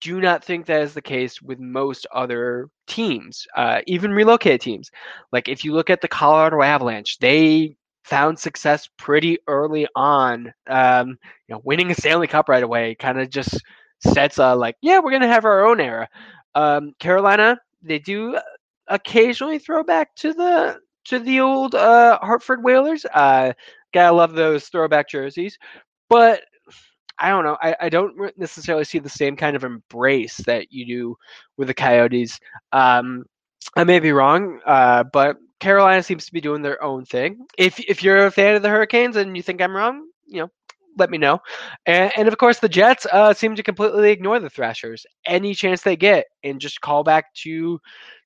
do 0.01 0.21
not 0.21 0.43
think 0.43 0.67
that 0.67 0.83
is 0.83 0.93
the 0.93 1.01
case 1.01 1.41
with 1.41 1.59
most 1.59 2.05
other 2.13 2.69
teams, 2.87 3.47
uh, 3.57 3.81
even 3.87 4.11
relocated 4.11 4.61
teams. 4.61 4.91
Like, 5.31 5.47
if 5.47 5.65
you 5.65 5.73
look 5.73 5.89
at 5.89 6.01
the 6.01 6.07
Colorado 6.07 6.61
Avalanche, 6.61 7.17
they 7.17 7.77
found 8.05 8.37
success 8.37 8.87
pretty 8.97 9.39
early 9.47 9.87
on. 9.95 10.53
Um, 10.67 11.17
you 11.47 11.55
know, 11.55 11.61
winning 11.63 11.89
a 11.89 11.95
Stanley 11.95 12.27
Cup 12.27 12.47
right 12.49 12.63
away 12.63 12.95
kind 12.95 13.19
of 13.19 13.29
just 13.29 13.59
sets 13.99 14.37
a 14.37 14.53
like, 14.55 14.75
yeah, 14.81 14.99
we're 14.99 15.11
gonna 15.11 15.27
have 15.27 15.45
our 15.45 15.65
own 15.65 15.81
era. 15.81 16.07
Um, 16.53 16.93
Carolina, 16.99 17.59
they 17.81 17.99
do 17.99 18.37
occasionally 18.87 19.57
throw 19.57 19.83
back 19.83 20.15
to 20.17 20.33
the 20.33 20.79
to 21.05 21.19
the 21.19 21.39
old 21.39 21.73
uh, 21.73 22.19
Hartford 22.21 22.63
Whalers. 22.63 23.05
Uh, 23.11 23.53
gotta 23.91 24.15
love 24.15 24.33
those 24.33 24.67
throwback 24.67 25.09
jerseys, 25.09 25.57
but 26.07 26.41
I 27.17 27.29
don't 27.29 27.43
know. 27.43 27.57
I, 27.61 27.75
I 27.81 27.89
don't 27.89 28.15
necessarily 28.37 28.83
see 28.83 28.99
the 28.99 29.09
same 29.09 29.35
kind 29.35 29.55
of 29.55 29.63
embrace 29.63 30.37
that 30.45 30.71
you 30.71 30.85
do 30.85 31.15
with 31.57 31.69
the 31.69 31.73
Coyotes. 31.73 32.39
Um, 32.71 33.25
I 33.75 33.83
may 33.83 33.99
be 33.99 34.11
wrong, 34.11 34.59
uh, 34.65 35.05
but 35.11 35.37
Carolina 35.59 36.03
seems 36.03 36.25
to 36.25 36.33
be 36.33 36.41
doing 36.41 36.61
their 36.61 36.83
own 36.83 37.05
thing. 37.05 37.45
If 37.57 37.79
if 37.79 38.03
you're 38.03 38.25
a 38.25 38.31
fan 38.31 38.55
of 38.55 38.61
the 38.61 38.69
Hurricanes 38.69 39.15
and 39.15 39.35
you 39.35 39.43
think 39.43 39.61
I'm 39.61 39.75
wrong, 39.75 40.07
you 40.27 40.41
know, 40.41 40.51
let 40.97 41.09
me 41.09 41.17
know. 41.17 41.39
And, 41.85 42.11
and 42.17 42.27
of 42.27 42.37
course, 42.37 42.59
the 42.59 42.69
Jets 42.69 43.05
uh, 43.11 43.33
seem 43.33 43.55
to 43.55 43.63
completely 43.63 44.11
ignore 44.11 44.39
the 44.39 44.49
Thrashers 44.49 45.05
any 45.25 45.53
chance 45.53 45.81
they 45.81 45.95
get 45.95 46.25
and 46.43 46.59
just 46.59 46.81
call 46.81 47.03
back 47.03 47.33
to 47.35 47.79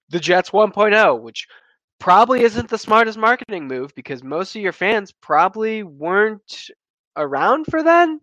the 0.09 0.19
Jets 0.19 0.51
1.0, 0.51 1.21
which 1.21 1.47
probably 1.99 2.41
isn't 2.41 2.69
the 2.69 2.77
smartest 2.77 3.17
marketing 3.17 3.67
move 3.67 3.93
because 3.95 4.23
most 4.23 4.55
of 4.55 4.61
your 4.61 4.71
fans 4.71 5.11
probably 5.21 5.83
weren't 5.83 6.69
around 7.17 7.65
for 7.65 7.83
then. 7.83 8.19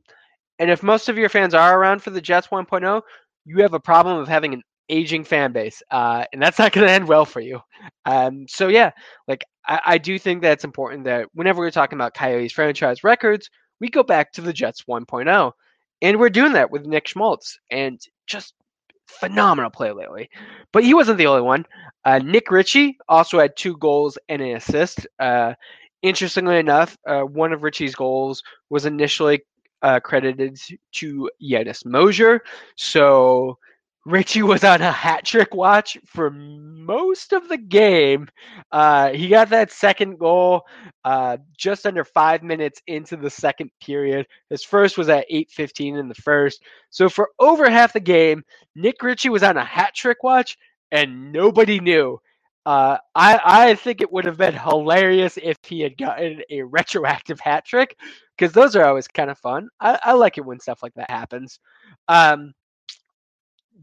And 0.58 0.70
if 0.70 0.82
most 0.82 1.08
of 1.08 1.18
your 1.18 1.28
fans 1.28 1.54
are 1.54 1.78
around 1.78 2.02
for 2.02 2.10
the 2.10 2.20
Jets 2.20 2.48
1.0, 2.48 3.02
you 3.44 3.62
have 3.62 3.74
a 3.74 3.80
problem 3.80 4.18
of 4.18 4.28
having 4.28 4.54
an 4.54 4.62
aging 4.88 5.24
fan 5.24 5.52
base, 5.52 5.82
uh, 5.90 6.24
and 6.32 6.42
that's 6.42 6.58
not 6.58 6.72
going 6.72 6.86
to 6.86 6.92
end 6.92 7.08
well 7.08 7.24
for 7.24 7.40
you. 7.40 7.60
Um, 8.04 8.46
so 8.48 8.68
yeah, 8.68 8.90
like 9.28 9.44
I, 9.66 9.80
I, 9.86 9.98
do 9.98 10.18
think 10.18 10.42
that 10.42 10.52
it's 10.52 10.64
important 10.64 11.04
that 11.04 11.28
whenever 11.34 11.60
we're 11.60 11.70
talking 11.70 11.96
about 11.96 12.14
Coyotes 12.14 12.52
franchise 12.52 13.04
records, 13.04 13.50
we 13.80 13.88
go 13.88 14.02
back 14.02 14.32
to 14.32 14.40
the 14.40 14.52
Jets 14.52 14.84
1.0, 14.88 15.52
and 16.02 16.18
we're 16.18 16.30
doing 16.30 16.52
that 16.52 16.70
with 16.70 16.86
Nick 16.86 17.08
Schmaltz, 17.08 17.58
and 17.70 18.00
just 18.26 18.54
phenomenal 19.06 19.70
play 19.70 19.92
lately. 19.92 20.28
But 20.72 20.84
he 20.84 20.94
wasn't 20.94 21.18
the 21.18 21.26
only 21.26 21.42
one. 21.42 21.64
Uh, 22.04 22.18
Nick 22.18 22.50
Ritchie 22.50 22.98
also 23.08 23.38
had 23.38 23.56
two 23.56 23.76
goals 23.78 24.18
and 24.28 24.42
an 24.42 24.56
assist. 24.56 25.06
Uh, 25.18 25.54
interestingly 26.02 26.58
enough, 26.58 26.96
uh, 27.06 27.22
one 27.22 27.52
of 27.52 27.62
Ritchie's 27.62 27.94
goals 27.94 28.42
was 28.70 28.86
initially 28.86 29.42
uh, 29.82 30.00
credited 30.00 30.58
to 30.92 31.30
Janis 31.40 31.84
Moser. 31.84 32.40
So 32.76 33.58
Ritchie 34.06 34.42
was 34.44 34.62
on 34.62 34.82
a 34.82 34.92
hat 34.92 35.24
trick 35.24 35.52
watch 35.52 35.98
for 36.06 36.30
most 36.30 37.32
of 37.32 37.48
the 37.48 37.58
game. 37.58 38.28
Uh, 38.70 39.10
he 39.12 39.28
got 39.28 39.50
that 39.50 39.72
second 39.72 40.18
goal 40.18 40.62
uh, 41.04 41.38
just 41.58 41.86
under 41.86 42.04
five 42.04 42.42
minutes 42.44 42.80
into 42.86 43.16
the 43.16 43.30
second 43.30 43.70
period. 43.82 44.26
His 44.48 44.62
first 44.62 44.96
was 44.96 45.08
at 45.08 45.26
8:15 45.28 45.96
in 45.96 46.08
the 46.08 46.14
first. 46.14 46.62
So 46.90 47.08
for 47.08 47.30
over 47.40 47.68
half 47.68 47.92
the 47.94 48.00
game, 48.00 48.44
Nick 48.76 49.02
Ritchie 49.02 49.28
was 49.30 49.42
on 49.42 49.56
a 49.56 49.64
hat 49.64 49.94
trick 49.94 50.22
watch, 50.22 50.56
and 50.92 51.32
nobody 51.32 51.80
knew. 51.80 52.20
Uh, 52.64 52.98
I 53.14 53.40
I 53.44 53.74
think 53.74 54.00
it 54.00 54.12
would 54.12 54.24
have 54.24 54.38
been 54.38 54.54
hilarious 54.54 55.36
if 55.42 55.56
he 55.64 55.80
had 55.80 55.98
gotten 55.98 56.42
a 56.50 56.62
retroactive 56.62 57.40
hat 57.40 57.64
trick 57.66 57.96
because 58.38 58.52
those 58.52 58.76
are 58.76 58.84
always 58.84 59.08
kind 59.08 59.30
of 59.30 59.38
fun. 59.38 59.68
I, 59.80 59.98
I 60.02 60.12
like 60.12 60.38
it 60.38 60.44
when 60.46 60.60
stuff 60.60 60.80
like 60.82 60.94
that 60.94 61.10
happens. 61.10 61.58
Um, 62.08 62.52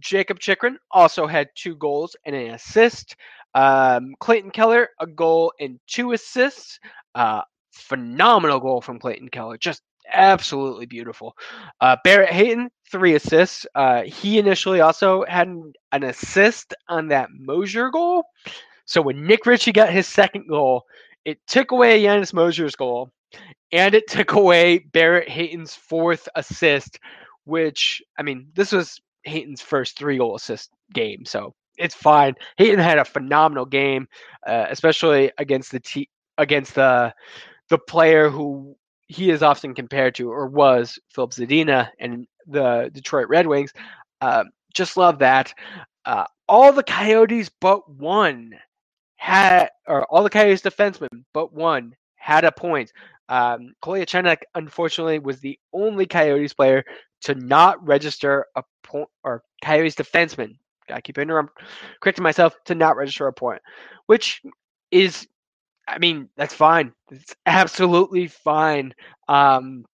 Jakob 0.03 0.39
Chychrun 0.39 0.77
also 0.91 1.25
had 1.25 1.47
two 1.55 1.75
goals 1.75 2.15
and 2.25 2.35
an 2.35 2.53
assist. 2.53 3.15
Um, 3.55 4.15
Clayton 4.19 4.51
Keller, 4.51 4.89
a 4.99 5.07
goal 5.07 5.53
and 5.59 5.79
two 5.87 6.11
assists. 6.11 6.79
Uh, 7.15 7.41
phenomenal 7.71 8.59
goal 8.59 8.81
from 8.81 8.99
Clayton 8.99 9.29
Keller. 9.29 9.57
Just 9.57 9.81
absolutely 10.11 10.85
beautiful. 10.85 11.35
Uh, 11.79 11.95
Barrett 12.03 12.31
Hayton, 12.31 12.69
three 12.91 13.15
assists. 13.15 13.65
Uh, 13.75 14.03
he 14.03 14.39
initially 14.39 14.81
also 14.81 15.23
had 15.27 15.47
an, 15.47 15.73
an 15.91 16.03
assist 16.03 16.73
on 16.89 17.07
that 17.07 17.29
Moser 17.31 17.89
goal. 17.89 18.23
So 18.85 19.01
when 19.01 19.25
Nick 19.25 19.45
Ritchie 19.45 19.71
got 19.71 19.89
his 19.89 20.07
second 20.07 20.47
goal, 20.47 20.83
it 21.25 21.39
took 21.47 21.71
away 21.71 22.01
Janis 22.01 22.33
Moser's 22.33 22.75
goal, 22.75 23.09
and 23.71 23.95
it 23.95 24.09
took 24.09 24.33
away 24.33 24.79
Barrett 24.79 25.29
Hayton's 25.29 25.73
fourth 25.73 26.27
assist. 26.35 26.99
Which 27.45 28.01
I 28.17 28.23
mean, 28.23 28.47
this 28.53 28.71
was 28.71 29.01
Hayton's 29.25 29.61
first 29.61 29.97
three 29.97 30.17
goal 30.17 30.35
assist 30.35 30.71
game, 30.93 31.25
so 31.25 31.53
it's 31.77 31.95
fine. 31.95 32.35
Hayton 32.57 32.79
had 32.79 32.99
a 32.99 33.05
phenomenal 33.05 33.65
game, 33.65 34.07
uh, 34.45 34.67
especially 34.69 35.31
against 35.37 35.71
the 35.71 35.79
t- 35.79 36.09
against 36.37 36.75
the 36.75 37.13
the 37.69 37.77
player 37.77 38.29
who 38.29 38.75
he 39.07 39.29
is 39.29 39.43
often 39.43 39.73
compared 39.73 40.15
to, 40.15 40.31
or 40.31 40.47
was 40.47 40.97
Filip 41.13 41.31
Zadina 41.31 41.89
and 41.99 42.27
the 42.47 42.89
Detroit 42.93 43.27
Red 43.29 43.47
Wings. 43.47 43.71
Uh, 44.21 44.43
just 44.73 44.97
love 44.97 45.19
that. 45.19 45.53
Uh, 46.05 46.25
all 46.47 46.73
the 46.73 46.83
Coyotes 46.83 47.49
but 47.61 47.89
one 47.89 48.53
had, 49.17 49.69
or 49.87 50.05
all 50.05 50.23
the 50.23 50.29
Coyotes 50.29 50.61
defensemen 50.61 51.23
but 51.33 51.53
one 51.53 51.95
had 52.15 52.43
a 52.43 52.51
point. 52.51 52.91
Um, 53.29 53.73
Kolyachonok, 53.83 54.39
unfortunately, 54.55 55.19
was 55.19 55.39
the 55.39 55.59
only 55.71 56.05
Coyotes 56.05 56.53
player 56.53 56.83
to 57.21 57.35
not 57.35 57.85
register 57.85 58.45
a 58.55 58.63
point, 58.83 59.09
or 59.23 59.43
Coyotes 59.63 59.95
defenseman 59.95 60.57
Gotta 60.87 61.01
keep 61.01 61.17
interrupt 61.17 61.59
correcting 62.01 62.23
myself 62.23 62.55
to 62.65 62.75
not 62.75 62.97
register 62.97 63.27
a 63.27 63.33
point, 63.33 63.61
which 64.07 64.41
is, 64.91 65.27
I 65.87 65.97
mean, 65.97 66.29
that's 66.35 66.53
fine. 66.53 66.93
It's 67.09 67.35
absolutely 67.45 68.27
fine. 68.27 68.93
Um, 69.27 69.85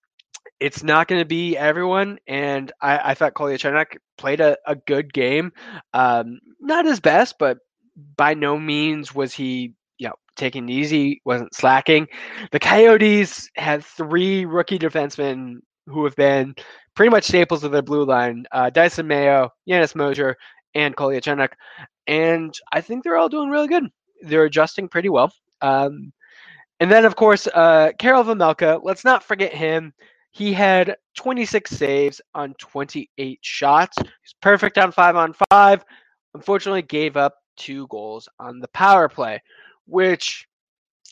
it's 0.60 0.84
not 0.84 1.08
going 1.08 1.22
to 1.22 1.26
be 1.26 1.56
everyone, 1.56 2.20
and 2.28 2.72
I, 2.82 3.12
I 3.12 3.14
thought 3.14 3.34
Kolyachonok 3.34 3.98
played 4.18 4.42
a, 4.42 4.58
a 4.66 4.76
good 4.76 5.14
game. 5.14 5.54
Um, 5.94 6.40
not 6.60 6.86
his 6.86 7.00
best, 7.00 7.36
but 7.40 7.60
by 8.18 8.34
no 8.34 8.58
means 8.58 9.14
was 9.14 9.34
he, 9.34 9.74
taking 10.40 10.70
easy, 10.70 11.22
wasn't 11.26 11.54
slacking. 11.54 12.08
The 12.52 12.60
Coyotes 12.60 13.50
had 13.56 13.84
three 13.84 14.46
rookie 14.46 14.80
defensemen 14.80 15.58
who 15.86 16.04
have 16.06 16.16
been 16.16 16.56
pretty 16.96 17.10
much 17.10 17.26
staples 17.26 17.64
of 17.64 17.72
their 17.72 17.82
blue 17.82 18.06
line: 18.06 18.46
uh, 18.52 18.72
Dysin 18.74 19.06
Mayo, 19.06 19.52
Janis 19.68 19.96
Moser, 19.96 20.36
and 20.74 20.96
Kolyachonok. 20.96 21.50
And 22.08 22.54
I 22.72 22.82
think 22.82 23.04
they're 23.04 23.18
all 23.18 23.30
doing 23.30 23.50
really 23.50 23.68
good. 23.68 23.86
They're 24.22 24.46
adjusting 24.46 24.90
pretty 24.90 25.10
well. 25.10 25.32
Um, 25.62 26.12
and 26.80 26.92
then, 26.92 27.06
of 27.06 27.16
course, 27.16 27.48
uh, 27.48 27.92
Karel 28.00 28.24
Vejmelka. 28.24 28.80
Let's 28.84 29.04
not 29.04 29.24
forget 29.24 29.54
him. 29.54 29.94
He 30.32 30.54
had 30.54 30.96
26 31.18 31.72
saves 31.72 32.22
on 32.34 32.54
28 32.60 33.40
shots. 33.42 33.98
He's 33.98 34.36
perfect 34.42 34.78
on 34.78 34.92
five 34.92 35.16
on 35.16 35.34
five. 35.52 35.84
Unfortunately, 36.34 36.82
gave 36.82 37.18
up 37.18 37.36
two 37.58 37.88
goals 37.88 38.30
on 38.40 38.60
the 38.60 38.68
power 38.70 39.10
play, 39.10 39.42
which 39.90 40.48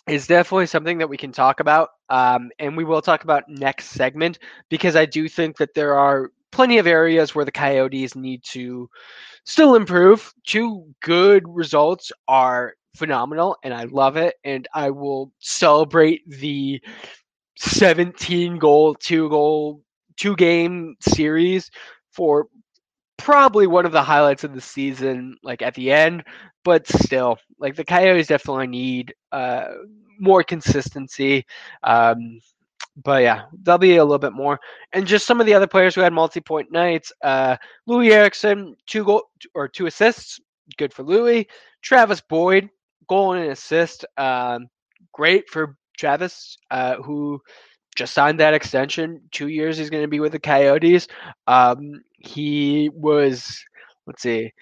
is 0.07 0.27
definitely 0.27 0.67
something 0.67 0.97
that 0.99 1.09
we 1.09 1.17
can 1.17 1.31
talk 1.31 1.59
about. 1.59 1.89
Um, 2.09 2.49
and 2.59 2.77
we 2.77 2.85
will 2.85 3.01
talk 3.01 3.23
about 3.23 3.49
next 3.49 3.87
segment 3.87 4.39
because 4.69 4.95
I 4.95 5.05
do 5.05 5.27
think 5.27 5.57
that 5.57 5.73
there 5.73 5.95
are 5.95 6.31
plenty 6.51 6.77
of 6.77 6.87
areas 6.87 7.35
where 7.35 7.45
the 7.45 7.51
Coyotes 7.51 8.15
need 8.15 8.43
to 8.45 8.89
still 9.45 9.75
improve. 9.75 10.33
Two 10.45 10.85
good 11.01 11.43
results 11.47 12.11
are 12.27 12.73
phenomenal, 12.95 13.57
and 13.63 13.73
I 13.73 13.83
love 13.83 14.17
it. 14.17 14.35
And 14.43 14.67
I 14.73 14.89
will 14.91 15.31
celebrate 15.39 16.27
the 16.29 16.81
17 17.57 18.57
goal, 18.59 18.95
two 18.95 19.29
goal, 19.29 19.81
two 20.15 20.35
game 20.35 20.95
series 21.01 21.69
for 22.11 22.47
probably 23.17 23.67
one 23.67 23.85
of 23.85 23.91
the 23.91 24.01
highlights 24.01 24.43
of 24.43 24.53
the 24.53 24.61
season, 24.61 25.37
like 25.43 25.61
at 25.61 25.73
the 25.75 25.91
end. 25.91 26.23
But 26.63 26.87
still, 26.87 27.37
like 27.59 27.75
the 27.75 27.85
Coyotes 27.85 28.27
definitely 28.27 28.67
need 28.67 29.13
uh, 29.31 29.67
more 30.19 30.43
consistency. 30.43 31.45
Um, 31.83 32.39
but 33.03 33.21
yeah, 33.21 33.43
they'll 33.63 33.77
be 33.77 33.97
a 33.97 34.03
little 34.03 34.17
bit 34.17 34.33
more. 34.33 34.59
And 34.93 35.05
just 35.05 35.27
some 35.27 35.39
of 35.39 35.45
the 35.45 35.53
other 35.53 35.67
players 35.67 35.93
who 35.93 36.01
had 36.01 36.13
multi-point 36.13 36.71
nights. 36.71 37.11
Uh, 37.21 37.57
Loui 37.87 38.11
Eriksson, 38.11 38.75
two 38.87 39.03
goal 39.03 39.23
or 39.53 39.67
two 39.67 39.85
assists, 39.85 40.39
good 40.77 40.93
for 40.93 41.03
Louis. 41.03 41.47
Travis 41.81 42.21
Boyd, 42.21 42.69
goal 43.07 43.33
and 43.33 43.45
an 43.45 43.51
assist, 43.51 44.03
um, 44.17 44.67
great 45.13 45.47
for 45.49 45.77
Travis, 45.97 46.57
uh, 46.71 46.95
who 46.95 47.39
just 47.97 48.13
signed 48.13 48.39
that 48.39 48.53
extension. 48.53 49.19
Two 49.31 49.47
years 49.47 49.77
he's 49.77 49.89
going 49.89 50.03
to 50.03 50.07
be 50.07 50.19
with 50.19 50.31
the 50.31 50.39
Coyotes. 50.39 51.07
Um, 51.47 52.03
he 52.13 52.89
was, 52.93 53.61
let's 54.05 54.21
see, 54.21 54.53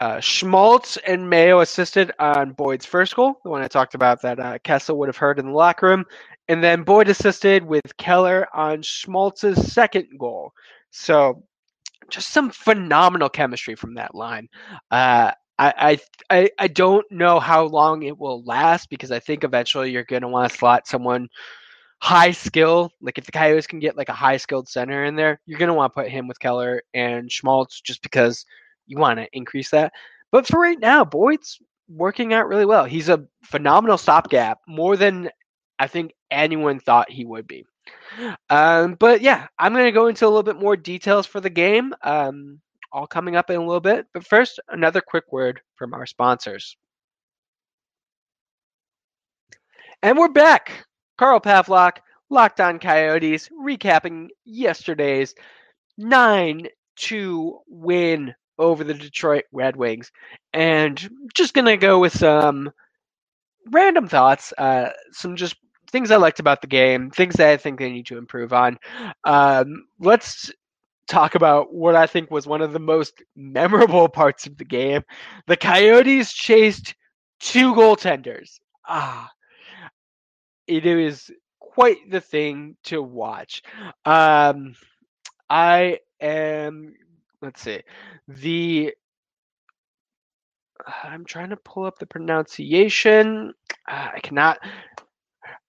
uh, 0.00 0.20
Schmaltz 0.20 0.96
and 1.06 1.30
Mayo 1.30 1.60
assisted 1.60 2.12
on 2.18 2.52
Boyd's 2.52 2.86
first 2.86 3.16
goal, 3.16 3.40
the 3.44 3.50
one 3.50 3.62
I 3.62 3.68
talked 3.68 3.94
about 3.94 4.20
that 4.22 4.38
uh, 4.38 4.58
Kessel 4.62 4.98
would 4.98 5.08
have 5.08 5.16
heard 5.16 5.38
in 5.38 5.46
the 5.46 5.52
locker 5.52 5.86
room. 5.86 6.04
And 6.48 6.62
then 6.62 6.82
Boyd 6.82 7.08
assisted 7.08 7.64
with 7.64 7.96
Keller 7.96 8.46
on 8.54 8.82
Schmaltz's 8.82 9.72
second 9.72 10.08
goal. 10.18 10.52
So 10.90 11.42
just 12.10 12.32
some 12.32 12.50
phenomenal 12.50 13.28
chemistry 13.28 13.74
from 13.74 13.94
that 13.94 14.14
line. 14.14 14.48
Uh, 14.90 15.32
I, 15.58 15.98
I 16.30 16.50
I 16.56 16.68
don't 16.68 17.04
know 17.10 17.40
how 17.40 17.64
long 17.64 18.04
it 18.04 18.16
will 18.16 18.44
last 18.44 18.88
because 18.90 19.10
I 19.10 19.18
think 19.18 19.42
eventually 19.42 19.90
you're 19.90 20.04
going 20.04 20.22
to 20.22 20.28
want 20.28 20.52
to 20.52 20.56
slot 20.56 20.86
someone 20.86 21.28
high 22.00 22.30
skill. 22.30 22.90
Like 23.00 23.18
if 23.18 23.26
the 23.26 23.32
Coyotes 23.32 23.66
can 23.66 23.78
get 23.78 23.96
like 23.96 24.08
a 24.08 24.14
high 24.14 24.36
skilled 24.36 24.68
center 24.68 25.04
in 25.04 25.16
there, 25.16 25.40
you're 25.46 25.58
to 25.58 25.74
want 25.74 25.92
to 25.92 26.02
put 26.02 26.10
him 26.10 26.28
with 26.28 26.40
Keller 26.40 26.82
and 26.94 27.30
Schmaltz 27.30 27.80
just 27.80 28.02
because 28.02 28.44
you 28.86 28.98
want 28.98 29.18
to 29.18 29.26
increase 29.32 29.70
that. 29.70 29.92
But 30.30 30.46
for 30.46 30.60
right 30.60 30.78
now, 30.78 31.04
Boyd's 31.04 31.58
working 31.88 32.32
out 32.32 32.48
really 32.48 32.66
well. 32.66 32.84
He's 32.84 33.08
a 33.08 33.24
phenomenal 33.42 33.98
stopgap, 33.98 34.58
more 34.66 34.96
than 34.96 35.30
I 35.78 35.86
think 35.86 36.12
anyone 36.30 36.80
thought 36.80 37.10
he 37.10 37.24
would 37.24 37.46
be. 37.46 37.64
Um, 38.50 38.94
but 38.94 39.20
yeah, 39.22 39.46
I'm 39.58 39.74
to 39.74 39.92
go 39.92 40.08
into 40.08 40.26
a 40.26 40.28
little 40.28 40.42
bit 40.42 40.60
more 40.60 40.76
details 40.76 41.26
for 41.26 41.40
the 41.40 41.50
game. 41.50 41.94
Um, 42.02 42.60
all 42.92 43.06
coming 43.06 43.36
up 43.36 43.50
in 43.50 43.56
a 43.56 43.64
little 43.64 43.80
bit. 43.80 44.06
But 44.12 44.26
first, 44.26 44.60
another 44.68 45.00
quick 45.00 45.24
word 45.30 45.60
from 45.76 45.94
our 45.94 46.06
sponsors. 46.06 46.76
And 50.02 50.16
we're 50.16 50.28
back. 50.28 50.86
Carl 51.18 51.40
Pavlock, 51.40 51.98
Locked 52.30 52.60
On 52.60 52.78
Coyotes, 52.78 53.48
recapping 53.62 54.28
yesterday's 54.44 55.34
9 55.98 56.68
2 56.96 57.58
win 57.68 58.34
over 58.58 58.84
the 58.84 58.94
Detroit 58.94 59.44
Red 59.52 59.76
Wings. 59.76 60.10
And 60.52 61.28
just 61.34 61.54
going 61.54 61.66
to 61.66 61.76
go 61.76 61.98
with 61.98 62.16
some 62.16 62.70
random 63.70 64.08
thoughts, 64.08 64.52
uh, 64.58 64.90
some 65.12 65.36
just 65.36 65.56
things 65.90 66.10
I 66.10 66.16
liked 66.16 66.40
about 66.40 66.60
the 66.60 66.66
game, 66.66 67.10
things 67.10 67.34
that 67.36 67.50
I 67.50 67.56
think 67.56 67.78
they 67.78 67.90
need 67.90 68.06
to 68.06 68.18
improve 68.18 68.52
on. 68.52 68.78
Um, 69.24 69.86
let's 70.00 70.50
talk 71.08 71.34
about 71.34 71.72
what 71.72 71.94
I 71.96 72.06
think 72.06 72.30
was 72.30 72.46
one 72.46 72.60
of 72.60 72.72
the 72.72 72.78
most 72.78 73.22
memorable 73.34 74.08
parts 74.08 74.46
of 74.46 74.58
the 74.58 74.64
game. 74.64 75.02
The 75.46 75.56
Coyotes 75.56 76.32
chased 76.32 76.94
two 77.40 77.74
goaltenders. 77.74 78.60
Ah, 78.86 79.30
it 80.68 80.86
is 80.86 81.30
quite 81.58 82.10
the 82.10 82.20
thing 82.20 82.76
to 82.84 83.02
watch. 83.02 83.62
Um, 84.04 84.74
I 85.50 85.98
am. 86.20 86.94
Let's 87.40 87.62
see. 87.62 87.82
The 88.28 88.92
I'm 91.04 91.24
trying 91.24 91.50
to 91.50 91.56
pull 91.56 91.84
up 91.84 91.98
the 91.98 92.06
pronunciation. 92.06 93.54
Uh, 93.88 94.08
I 94.14 94.20
cannot. 94.20 94.58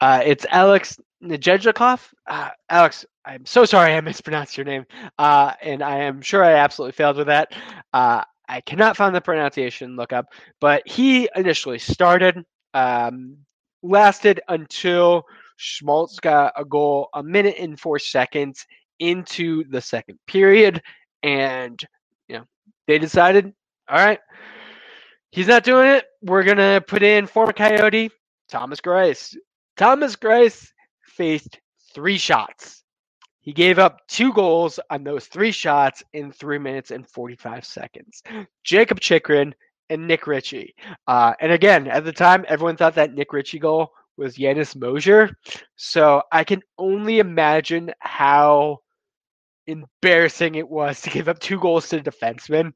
Uh, 0.01 0.21
it's 0.25 0.45
Alex 0.49 0.99
Nedeljkov. 1.23 2.13
Uh, 2.27 2.49
Alex, 2.69 3.05
I'm 3.25 3.45
so 3.45 3.65
sorry 3.65 3.93
I 3.93 4.01
mispronounced 4.11 4.57
your 4.57 4.65
name, 4.65 4.85
uh, 5.17 5.53
and 5.61 5.83
I 5.83 6.03
am 6.03 6.21
sure 6.21 6.43
I 6.43 6.53
absolutely 6.53 6.93
failed 6.93 7.17
with 7.17 7.27
that. 7.27 7.53
Uh, 7.93 8.23
I 8.47 8.61
cannot 8.61 8.97
find 8.97 9.13
the 9.13 9.21
pronunciation 9.21 9.95
look 9.95 10.11
up, 10.11 10.27
but 10.59 10.87
he 10.87 11.29
initially 11.35 11.77
started, 11.77 12.43
um, 12.73 13.37
lasted 13.81 14.41
until 14.47 15.23
Schmaltz 15.57 16.19
got 16.19 16.53
a 16.55 16.65
goal 16.65 17.09
a 17.13 17.23
minute 17.23 17.55
and 17.59 17.79
four 17.79 17.99
seconds 17.99 18.65
into 18.99 19.63
the 19.69 19.81
second 19.81 20.19
period, 20.27 20.81
and 21.23 21.79
you 22.27 22.37
know 22.37 22.45
they 22.87 22.99
decided, 22.99 23.53
all 23.89 23.97
right, 23.97 24.19
he's 25.31 25.47
not 25.47 25.63
doing 25.63 25.87
it. 25.87 26.05
We're 26.21 26.43
gonna 26.43 26.81
put 26.85 27.03
in 27.03 27.27
former 27.27 27.53
Coyote 27.53 28.11
Thomas 28.49 28.81
Greiss. 28.81 29.35
Thomas 29.77 30.15
Greiss 30.15 30.69
faced 31.05 31.59
three 31.93 32.17
shots 32.17 32.79
he 33.49 33.53
gave 33.53 33.79
up 33.79 34.01
two 34.07 34.33
goals 34.33 34.79
on 34.89 35.03
those 35.03 35.25
three 35.25 35.51
shots 35.51 36.03
in 36.13 36.31
three 36.31 36.59
minutes 36.59 36.91
and 36.91 37.09
45 37.09 37.65
seconds. 37.65 38.21
Jakob 38.63 38.99
Chychrun 38.99 39.55
and 39.89 40.07
Nick 40.07 40.27
Ritchie. 40.27 40.75
Uh, 41.07 41.33
and 41.39 41.51
again, 41.51 41.87
at 41.87 42.05
the 42.05 42.13
time, 42.13 42.45
everyone 42.47 42.77
thought 42.77 42.95
that 42.95 43.13
Nick 43.13 43.33
Ritchie 43.33 43.59
goal 43.59 43.91
was 44.17 44.35
Janis 44.35 44.75
Moser. 44.75 45.31
So 45.75 46.21
I 46.31 46.43
can 46.43 46.61
only 46.77 47.19
imagine 47.19 47.91
how 47.99 48.79
embarrassing 49.67 50.55
it 50.55 50.67
was 50.67 51.01
to 51.01 51.09
give 51.09 51.29
up 51.29 51.39
two 51.39 51.59
goals 51.59 51.89
to 51.89 51.99
the 51.99 52.11
defenseman. 52.11 52.73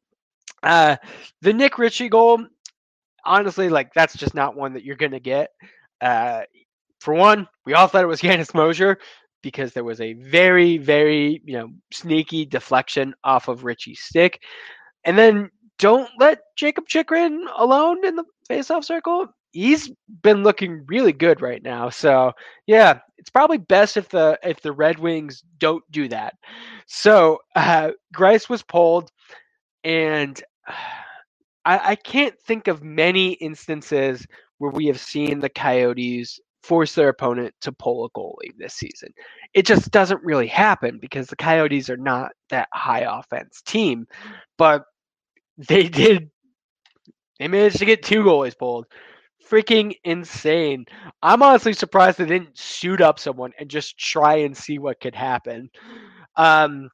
Uh, 0.64 0.96
the 1.42 1.54
Nick 1.54 1.78
Ritchie 1.78 2.10
goal, 2.10 2.46
honestly, 3.26 3.70
like 3.70 3.94
that's 3.94 4.16
just 4.16 4.34
not 4.34 4.56
one 4.56 4.74
that 4.74 4.84
you're 4.84 4.96
going 4.96 5.12
to 5.12 5.20
get. 5.20 5.50
Uh, 6.02 6.42
for 7.00 7.14
one, 7.14 7.48
we 7.66 7.74
all 7.74 7.88
thought 7.88 8.04
it 8.04 8.08
was 8.08 8.22
Janis 8.22 8.54
Moser 8.54 8.98
because 9.42 9.74
there 9.74 9.84
was 9.84 10.00
a 10.00 10.14
very, 10.14 10.78
very, 10.78 11.42
you 11.46 11.58
know, 11.58 11.70
sneaky 11.92 12.46
deflection 12.46 13.14
off 13.26 13.50
of 13.50 13.66
Ritchie's 13.66 14.00
stick. 14.00 14.40
And 15.04 15.18
then 15.18 15.50
don't 15.80 16.10
let 16.20 16.40
Jakob 16.56 16.88
Chychrun 16.88 17.48
alone 17.58 18.06
in 18.06 18.16
the 18.16 18.26
faceoff 18.50 18.84
circle. 18.84 19.28
He's 19.52 19.92
been 20.22 20.44
looking 20.44 20.84
really 20.88 21.14
good 21.14 21.42
right 21.42 21.62
now. 21.62 21.90
So 21.90 22.32
yeah, 22.66 23.00
it's 23.18 23.30
probably 23.30 23.60
best 23.60 23.98
if 23.98 24.10
the 24.10 24.40
if 24.44 24.62
the 24.62 24.72
Red 24.72 25.00
Wings 25.00 25.44
don't 25.60 25.84
do 25.92 26.08
that. 26.10 26.36
So 26.88 27.40
uh, 27.56 27.92
Greiss 28.16 28.50
was 28.50 28.64
pulled, 28.64 29.12
and 29.84 30.42
I, 31.66 31.92
I 31.92 31.96
can't 31.96 32.38
think 32.42 32.68
of 32.68 32.84
many 32.84 33.34
instances 33.34 34.28
where 34.58 34.72
we 34.72 34.88
have 34.88 35.00
seen 35.00 35.40
the 35.40 35.50
Coyotes 35.50 36.40
force 36.64 36.96
their 36.96 37.10
opponent 37.10 37.54
to 37.62 37.72
pull 37.72 38.06
a 38.06 38.10
goalie 38.12 38.58
this 38.58 38.74
season. 38.74 39.14
It 39.54 39.66
just 39.66 39.92
doesn't 39.92 40.24
really 40.24 40.48
happen 40.48 40.98
because 41.00 41.28
the 41.28 41.36
Coyotes 41.36 41.90
are 41.90 41.98
not 41.98 42.32
that 42.50 42.70
high 42.74 43.06
offense 43.08 43.62
team. 43.62 44.08
But 44.58 44.84
they 45.58 45.88
did. 45.88 46.30
They 47.40 47.48
managed 47.48 47.80
to 47.80 47.86
get 47.86 48.04
two 48.04 48.24
goalies 48.24 48.58
pulled. 48.58 48.86
Freaking 49.50 49.96
insane. 50.04 50.86
I'm 51.22 51.44
honestly 51.44 51.74
surprised 51.74 52.18
they 52.18 52.26
didn't 52.26 52.58
shoot 52.58 53.02
up 53.02 53.20
someone 53.20 53.52
and 53.60 53.70
just 53.70 53.98
try 53.98 54.38
and 54.38 54.56
see 54.56 54.80
what 54.80 55.02
could 55.02 55.16
happen. 55.16 55.70
Um, 56.38 56.90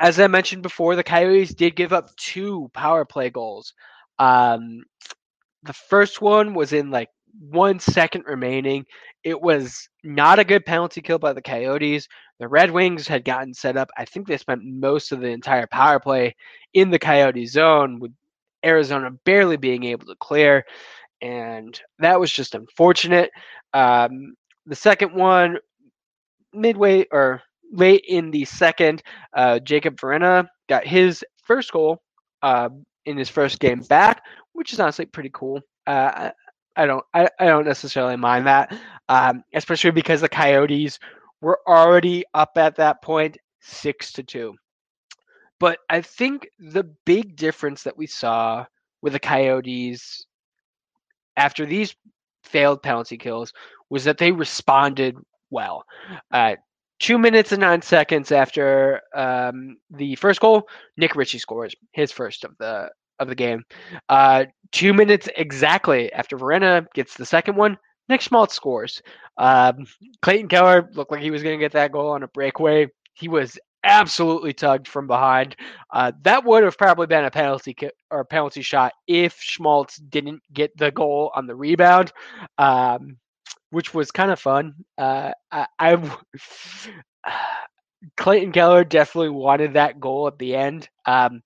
as 0.00 0.18
I 0.18 0.26
mentioned 0.26 0.62
before, 0.62 0.96
the 0.96 1.04
Coyotes 1.04 1.54
did 1.54 1.76
give 1.76 1.92
up 1.92 2.14
two 2.16 2.70
power 2.72 3.04
play 3.04 3.30
goals. 3.30 3.74
Um, 4.18 4.82
the 5.64 5.74
first 5.74 6.20
one 6.20 6.54
was 6.54 6.72
in 6.72 6.90
like 6.90 7.08
one 7.38 7.78
second 7.78 8.24
remaining. 8.26 8.84
It 9.24 9.40
was 9.40 9.88
not 10.02 10.38
a 10.38 10.44
good 10.44 10.64
penalty 10.64 11.00
kill 11.00 11.18
by 11.18 11.32
the 11.32 11.42
Coyotes. 11.42 12.08
The 12.38 12.48
Red 12.48 12.70
Wings 12.70 13.06
had 13.06 13.24
gotten 13.24 13.54
set 13.54 13.76
up. 13.76 13.90
I 13.96 14.04
think 14.04 14.26
they 14.26 14.36
spent 14.36 14.64
most 14.64 15.12
of 15.12 15.20
the 15.20 15.28
entire 15.28 15.66
power 15.66 16.00
play 16.00 16.34
in 16.74 16.90
the 16.90 16.98
Coyote 16.98 17.46
zone, 17.46 18.00
with 18.00 18.12
Arizona 18.64 19.10
barely 19.24 19.56
being 19.56 19.84
able 19.84 20.06
to 20.06 20.16
clear. 20.20 20.64
And 21.20 21.80
that 22.00 22.18
was 22.18 22.32
just 22.32 22.54
unfortunate. 22.54 23.30
Um, 23.72 24.34
the 24.66 24.74
second 24.74 25.14
one, 25.14 25.58
midway 26.52 27.06
or 27.12 27.42
late 27.72 28.04
in 28.08 28.30
the 28.30 28.44
second, 28.44 29.02
uh, 29.34 29.60
Jakub 29.62 29.96
Vrana 29.96 30.46
got 30.68 30.86
his 30.86 31.24
first 31.44 31.72
goal 31.72 32.02
uh, 32.42 32.68
in 33.06 33.16
his 33.16 33.28
first 33.28 33.60
game 33.60 33.80
back, 33.80 34.22
which 34.52 34.72
is 34.72 34.80
honestly 34.80 35.06
pretty 35.06 35.30
cool. 35.32 35.60
Uh, 35.86 36.30
I 36.76 36.86
don't, 36.86 37.04
I, 37.14 37.28
I 37.38 37.46
don't 37.46 37.66
necessarily 37.66 38.16
mind 38.16 38.46
that, 38.46 38.76
um, 39.08 39.44
especially 39.54 39.90
because 39.90 40.20
the 40.20 40.28
Coyotes 40.28 40.98
were 41.40 41.60
already 41.66 42.24
up 42.34 42.52
at 42.56 42.76
that 42.76 43.02
point, 43.02 43.36
six 43.60 44.12
to 44.12 44.22
two. 44.22 44.54
But 45.60 45.78
I 45.88 46.00
think 46.00 46.48
the 46.58 46.84
big 47.04 47.36
difference 47.36 47.82
that 47.84 47.96
we 47.96 48.06
saw 48.06 48.64
with 49.02 49.12
the 49.12 49.20
Coyotes 49.20 50.26
after 51.36 51.66
these 51.66 51.94
failed 52.44 52.82
penalty 52.82 53.16
kills 53.16 53.52
was 53.90 54.04
that 54.04 54.18
they 54.18 54.32
responded 54.32 55.16
well. 55.50 55.84
Uh, 56.32 56.56
two 56.98 57.18
minutes 57.18 57.52
and 57.52 57.60
nine 57.60 57.82
seconds 57.82 58.32
after 58.32 59.00
um, 59.14 59.76
the 59.90 60.14
first 60.16 60.40
goal, 60.40 60.68
Nick 60.96 61.14
Ritchie 61.14 61.38
scores 61.38 61.74
his 61.92 62.10
first 62.12 62.44
of 62.44 62.56
the 62.58 62.90
of 63.18 63.28
the 63.28 63.34
game. 63.34 63.64
Uh, 64.08 64.46
two 64.72 64.92
minutes 64.92 65.28
exactly 65.36 66.12
after 66.12 66.36
Vrana 66.36 66.86
gets 66.94 67.16
the 67.16 67.26
second 67.26 67.56
one, 67.56 67.78
Nick 68.08 68.20
Schmaltz 68.20 68.54
scores. 68.54 69.02
Um, 69.38 69.86
Clayton 70.22 70.48
Keller 70.48 70.90
looked 70.92 71.10
like 71.10 71.22
he 71.22 71.30
was 71.30 71.42
going 71.42 71.58
to 71.58 71.64
get 71.64 71.72
that 71.72 71.92
goal 71.92 72.10
on 72.10 72.22
a 72.22 72.28
breakaway. 72.28 72.88
He 73.14 73.28
was 73.28 73.58
absolutely 73.84 74.52
tugged 74.52 74.88
from 74.88 75.06
behind. 75.06 75.56
Uh, 75.92 76.12
that 76.22 76.44
would 76.44 76.62
have 76.62 76.78
probably 76.78 77.06
been 77.06 77.24
a 77.24 77.30
penalty 77.30 77.74
ki- 77.74 77.90
or 78.10 78.20
a 78.20 78.24
penalty 78.24 78.62
shot 78.62 78.92
if 79.06 79.36
Schmaltz 79.40 79.96
didn't 79.96 80.42
get 80.52 80.76
the 80.76 80.90
goal 80.90 81.30
on 81.34 81.46
the 81.46 81.54
rebound, 81.54 82.12
um, 82.58 83.16
which 83.70 83.94
was 83.94 84.10
kind 84.10 84.30
of 84.30 84.38
fun. 84.38 84.74
Uh, 84.98 85.32
I, 85.50 85.66
I 85.78 86.16
Clayton 88.16 88.52
Keller 88.52 88.84
definitely 88.84 89.30
wanted 89.30 89.74
that 89.74 90.00
goal 90.00 90.26
at 90.26 90.38
the 90.38 90.54
end, 90.54 90.88
um, 91.06 91.42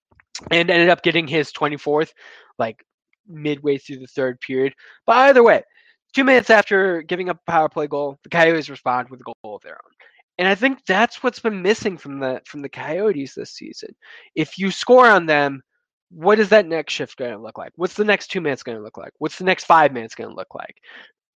and 0.51 0.71
ended 0.71 0.89
up 0.89 1.03
getting 1.03 1.27
his 1.27 1.53
24th, 1.53 2.13
like 2.59 2.83
midway 3.29 3.79
through 3.79 3.99
the 3.99 4.07
third 4.07 4.41
period. 4.41 4.75
But 5.07 5.17
either 5.17 5.43
way, 5.43 5.63
two 6.15 6.25
minutes 6.25 6.51
after 6.51 7.03
giving 7.03 7.29
up 7.29 7.39
a 7.47 7.51
power 7.51 7.69
play 7.69 7.87
goal, 7.87 8.19
the 8.23 8.31
Coyotes 8.31 8.71
respond 8.71 9.09
with 9.11 9.21
a 9.21 9.25
goal 9.25 9.57
of 9.57 9.63
their 9.63 9.75
own. 9.75 9.93
And 10.39 10.47
I 10.49 10.55
think 10.55 10.85
that's 10.87 11.23
what's 11.23 11.41
been 11.41 11.63
missing 11.63 11.97
from 11.97 12.21
the 12.21 12.43
from 12.45 12.61
the 12.61 12.69
Coyotes 12.69 13.35
this 13.35 13.53
season. 13.53 13.95
If 14.35 14.59
you 14.59 14.71
score 14.71 15.09
on 15.09 15.27
them, 15.27 15.63
what 16.11 16.39
is 16.39 16.51
that 16.51 16.67
next 16.67 16.93
shift 16.93 17.17
going 17.17 17.33
to 17.33 17.39
look 17.39 17.59
like? 17.59 17.73
What's 17.77 17.95
the 17.95 18.05
next 18.05 18.29
two 18.29 18.41
minutes 18.41 18.63
going 18.63 18.77
to 18.77 18.85
look 18.85 18.99
like? 18.99 19.13
What's 19.19 19.39
the 19.39 19.45
next 19.45 19.65
five 19.65 19.93
minutes 19.93 20.15
going 20.15 20.31
to 20.31 20.37
look 20.37 20.55
like? 20.55 20.77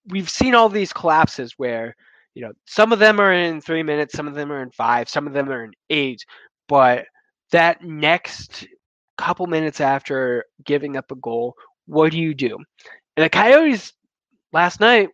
We've 0.07 0.29
seen 0.29 0.53
all 0.53 0.69
these 0.69 0.93
collapses 0.93 1.53
where 1.57 1.95
you 2.35 2.41
know 2.41 2.51
some 2.65 2.91
of 2.91 2.99
them 2.99 3.19
are 3.19 3.33
in 3.33 3.61
three 3.61 3.83
minutes, 3.83 4.15
some 4.15 4.27
of 4.27 4.35
them 4.35 4.51
are 4.51 4.61
in 4.61 4.71
five, 4.71 5.07
some 5.07 5.27
of 5.27 5.33
them 5.33 5.49
are 5.49 5.63
in 5.63 5.71
eight, 5.89 6.25
but 6.67 7.05
that 7.51 7.83
next 7.83 8.67
couple 9.19 9.47
minutes 9.47 9.81
after 9.81 10.45
giving 10.63 10.95
up 10.97 11.11
a 11.11 11.15
goal, 11.15 11.55
what 11.85 12.11
do 12.11 12.17
you 12.17 12.33
do? 12.33 12.57
And 13.17 13.25
the 13.25 13.29
Coyotes 13.29 13.93
last 14.53 14.79
night 14.79 15.09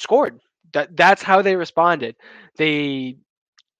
scored. 0.00 0.38
That 0.72 0.96
that's 0.96 1.22
how 1.22 1.42
they 1.42 1.56
responded. 1.56 2.16
They 2.56 3.16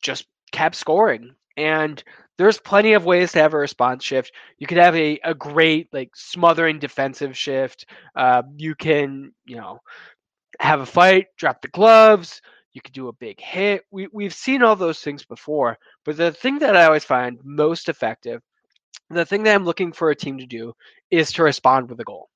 just 0.02 0.26
kept 0.52 0.74
scoring. 0.74 1.34
And 1.56 2.02
there's 2.38 2.58
plenty 2.58 2.94
of 2.94 3.04
ways 3.04 3.32
to 3.32 3.40
have 3.40 3.54
a 3.54 3.58
response 3.58 4.04
shift. 4.04 4.32
You 4.58 4.66
could 4.66 4.78
have 4.78 4.96
a, 4.96 5.18
a 5.24 5.34
great 5.34 5.88
like 5.92 6.10
smothering 6.14 6.78
defensive 6.78 7.36
shift. 7.36 7.84
Uh, 8.16 8.42
you 8.56 8.74
can, 8.74 9.32
you 9.44 9.56
know, 9.56 9.80
have 10.60 10.80
a 10.80 10.86
fight, 10.86 11.26
drop 11.36 11.62
the 11.62 11.68
gloves. 11.68 12.40
You 12.72 12.80
could 12.80 12.94
do 12.94 13.08
a 13.08 13.12
big 13.12 13.40
hit. 13.40 13.82
We 13.90 14.08
we've 14.12 14.34
seen 14.34 14.62
all 14.62 14.76
those 14.76 15.00
things 15.00 15.24
before. 15.24 15.78
But 16.04 16.16
the 16.16 16.32
thing 16.32 16.60
that 16.60 16.76
I 16.76 16.84
always 16.86 17.04
find 17.04 17.38
most 17.44 17.88
effective, 17.88 18.40
the 19.10 19.24
thing 19.24 19.42
that 19.44 19.54
I'm 19.54 19.64
looking 19.64 19.92
for 19.92 20.10
a 20.10 20.16
team 20.16 20.38
to 20.38 20.46
do, 20.46 20.72
is 21.10 21.32
to 21.32 21.42
respond 21.42 21.88
with 21.88 22.00
a 22.00 22.04
goal. 22.04 22.28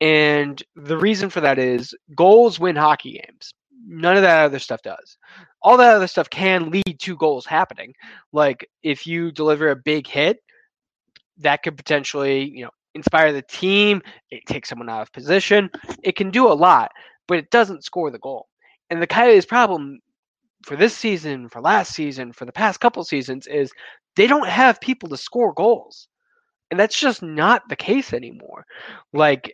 And 0.00 0.62
the 0.74 0.98
reason 0.98 1.30
for 1.30 1.40
that 1.40 1.58
is 1.58 1.94
goals 2.16 2.58
win 2.58 2.76
hockey 2.76 3.12
games. 3.12 3.52
None 3.86 4.16
of 4.16 4.22
that 4.22 4.44
other 4.44 4.58
stuff 4.58 4.82
does. 4.82 5.16
All 5.62 5.76
that 5.76 5.94
other 5.94 6.06
stuff 6.06 6.28
can 6.30 6.70
lead 6.70 6.98
to 7.00 7.16
goals 7.16 7.46
happening. 7.46 7.94
Like 8.32 8.68
if 8.82 9.06
you 9.06 9.30
deliver 9.30 9.70
a 9.70 9.76
big 9.76 10.06
hit, 10.06 10.38
that 11.38 11.62
could 11.62 11.76
potentially, 11.76 12.50
you 12.50 12.64
know, 12.64 12.70
inspire 12.94 13.32
the 13.32 13.42
team, 13.42 14.02
it 14.30 14.44
takes 14.46 14.68
someone 14.68 14.88
out 14.88 15.02
of 15.02 15.12
position. 15.12 15.70
It 16.02 16.16
can 16.16 16.30
do 16.30 16.46
a 16.46 16.52
lot, 16.52 16.90
but 17.26 17.38
it 17.38 17.50
doesn't 17.50 17.84
score 17.84 18.10
the 18.10 18.18
goal. 18.18 18.48
And 18.90 19.00
the 19.00 19.06
Coyotes' 19.06 19.46
problem 19.46 20.00
for 20.64 20.76
this 20.76 20.96
season, 20.96 21.48
for 21.48 21.60
last 21.60 21.94
season, 21.94 22.32
for 22.32 22.44
the 22.44 22.52
past 22.52 22.80
couple 22.80 23.02
seasons 23.04 23.46
is 23.46 23.72
they 24.16 24.26
don't 24.26 24.48
have 24.48 24.80
people 24.80 25.08
to 25.10 25.16
score 25.16 25.52
goals. 25.54 26.08
And 26.70 26.80
that's 26.80 26.98
just 26.98 27.22
not 27.22 27.62
the 27.68 27.76
case 27.76 28.12
anymore. 28.12 28.64
Like 29.12 29.52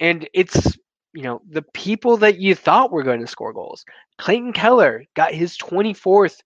and 0.00 0.28
it's 0.34 0.76
you 1.12 1.22
know 1.22 1.40
the 1.48 1.62
people 1.74 2.16
that 2.18 2.38
you 2.38 2.54
thought 2.54 2.92
were 2.92 3.02
going 3.02 3.20
to 3.20 3.26
score 3.26 3.52
goals. 3.52 3.84
Clayton 4.18 4.52
Keller 4.52 5.04
got 5.14 5.32
his 5.32 5.56
24th 5.58 6.38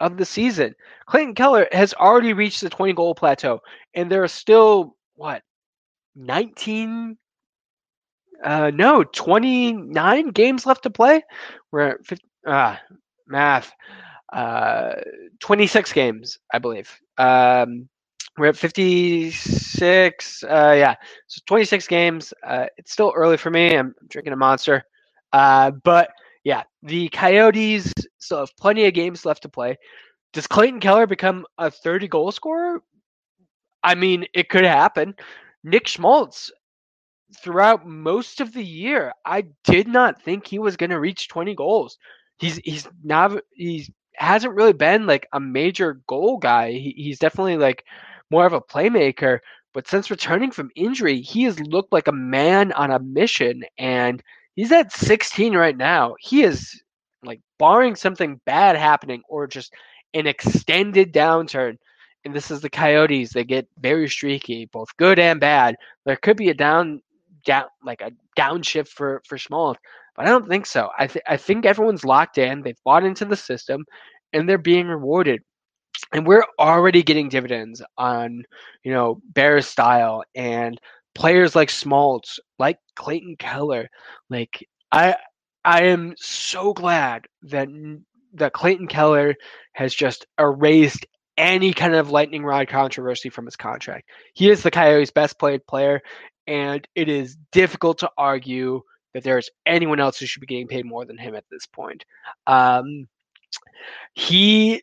of 0.00 0.16
the 0.16 0.24
season. 0.24 0.74
Clayton 1.06 1.34
Keller 1.34 1.68
has 1.72 1.94
already 1.94 2.32
reached 2.32 2.60
the 2.60 2.70
20 2.70 2.92
goal 2.92 3.14
plateau, 3.14 3.60
and 3.94 4.10
there 4.10 4.22
are 4.22 4.28
still 4.28 4.96
what 5.14 5.42
19 6.14 7.16
uh 8.44 8.70
no 8.74 9.02
29 9.02 10.28
games 10.28 10.66
left 10.66 10.82
to 10.82 10.90
play 10.90 11.22
we're 11.72 11.88
at 11.88 12.04
50, 12.06 12.24
uh 12.46 12.76
math 13.26 13.72
uh 14.32 14.92
26 15.40 15.92
games 15.92 16.38
i 16.52 16.58
believe 16.58 16.98
um 17.18 17.88
we're 18.38 18.48
at 18.48 18.56
56. 18.56 20.42
Uh, 20.44 20.74
yeah, 20.76 20.94
so 21.26 21.40
26 21.46 21.86
games. 21.86 22.34
Uh, 22.44 22.66
it's 22.76 22.92
still 22.92 23.12
early 23.16 23.36
for 23.36 23.50
me. 23.50 23.76
I'm 23.76 23.94
drinking 24.08 24.32
a 24.32 24.36
monster. 24.36 24.84
Uh, 25.32 25.70
but 25.82 26.10
yeah, 26.44 26.62
the 26.82 27.08
Coyotes 27.08 27.92
still 28.18 28.40
have 28.40 28.56
plenty 28.56 28.86
of 28.86 28.94
games 28.94 29.24
left 29.24 29.42
to 29.42 29.48
play. 29.48 29.76
Does 30.32 30.46
Clayton 30.46 30.80
Keller 30.80 31.06
become 31.06 31.46
a 31.58 31.70
30 31.70 32.08
goal 32.08 32.30
scorer? 32.32 32.82
I 33.82 33.94
mean, 33.94 34.26
it 34.34 34.48
could 34.48 34.64
happen. 34.64 35.14
Nick 35.64 35.86
Schmaltz, 35.88 36.50
throughout 37.40 37.86
most 37.86 38.40
of 38.40 38.52
the 38.52 38.64
year, 38.64 39.12
I 39.24 39.44
did 39.64 39.88
not 39.88 40.22
think 40.22 40.46
he 40.46 40.58
was 40.58 40.76
going 40.76 40.90
to 40.90 41.00
reach 41.00 41.28
20 41.28 41.54
goals. 41.54 41.98
He's 42.38 42.56
he's 42.58 42.88
not 43.02 43.40
he's 43.54 43.90
hasn't 44.18 44.54
really 44.54 44.72
been 44.72 45.06
like 45.06 45.26
a 45.32 45.40
major 45.40 46.00
goal 46.08 46.38
guy. 46.38 46.72
He, 46.72 46.94
he's 46.96 47.18
definitely 47.18 47.56
like 47.56 47.84
more 48.30 48.46
of 48.46 48.52
a 48.52 48.60
playmaker. 48.60 49.40
But 49.74 49.88
since 49.88 50.10
returning 50.10 50.50
from 50.50 50.70
injury, 50.74 51.20
he 51.20 51.44
has 51.44 51.60
looked 51.60 51.92
like 51.92 52.08
a 52.08 52.12
man 52.12 52.72
on 52.72 52.90
a 52.90 52.98
mission, 52.98 53.62
and 53.78 54.22
he's 54.54 54.72
at 54.72 54.92
16 54.92 55.54
right 55.54 55.76
now. 55.76 56.14
He 56.18 56.42
is 56.42 56.82
like 57.24 57.40
barring 57.58 57.94
something 57.94 58.40
bad 58.46 58.76
happening 58.76 59.22
or 59.28 59.46
just 59.46 59.74
an 60.14 60.26
extended 60.26 61.12
downturn. 61.12 61.76
And 62.24 62.34
this 62.34 62.50
is 62.50 62.60
the 62.60 62.70
Coyotes. 62.70 63.32
They 63.32 63.44
get 63.44 63.68
very 63.78 64.08
streaky, 64.08 64.66
both 64.66 64.96
good 64.96 65.18
and 65.18 65.40
bad. 65.40 65.76
There 66.06 66.16
could 66.16 66.36
be 66.36 66.48
a 66.48 66.54
down, 66.54 67.02
down 67.44 67.66
like 67.84 68.00
a 68.00 68.12
downshift 68.36 68.88
for 68.88 69.22
for 69.26 69.38
Schmaltz, 69.38 69.78
but 70.16 70.26
I 70.26 70.30
don't 70.30 70.48
think 70.48 70.66
so. 70.66 70.90
I 70.98 71.06
th- 71.08 71.24
I 71.28 71.36
think 71.36 71.66
everyone's 71.66 72.04
locked 72.04 72.38
in. 72.38 72.62
They've 72.62 72.76
bought 72.84 73.04
into 73.04 73.24
the 73.24 73.36
system, 73.36 73.84
and 74.32 74.48
they're 74.48 74.58
being 74.58 74.88
rewarded 74.88 75.42
and 76.12 76.26
we're 76.26 76.44
already 76.58 77.02
getting 77.02 77.28
dividends 77.28 77.82
on 77.98 78.44
you 78.84 78.92
know 78.92 79.20
Bears 79.34 79.66
style 79.66 80.24
and 80.34 80.80
players 81.14 81.56
like 81.56 81.70
Schmaltz, 81.70 82.38
like 82.58 82.78
Clayton 82.96 83.36
Keller. 83.38 83.88
Like 84.30 84.66
I 84.92 85.16
I 85.64 85.84
am 85.84 86.14
so 86.18 86.72
glad 86.72 87.26
that 87.42 87.68
that 88.34 88.52
Clayton 88.52 88.88
Keller 88.88 89.34
has 89.72 89.94
just 89.94 90.26
erased 90.38 91.06
any 91.38 91.72
kind 91.72 91.94
of 91.94 92.10
lightning 92.10 92.44
rod 92.44 92.68
controversy 92.68 93.28
from 93.28 93.44
his 93.46 93.56
contract. 93.56 94.08
He 94.34 94.50
is 94.50 94.62
the 94.62 94.70
Coyotes' 94.70 95.10
best 95.10 95.38
played 95.38 95.66
player, 95.66 96.00
and 96.46 96.86
it 96.94 97.08
is 97.08 97.36
difficult 97.52 97.98
to 97.98 98.10
argue 98.16 98.82
there's 99.24 99.50
anyone 99.64 100.00
else 100.00 100.18
who 100.18 100.26
should 100.26 100.40
be 100.40 100.46
getting 100.46 100.68
paid 100.68 100.86
more 100.86 101.04
than 101.04 101.18
him 101.18 101.34
at 101.34 101.44
this 101.50 101.66
point. 101.66 102.04
Um, 102.46 103.08
he, 104.14 104.82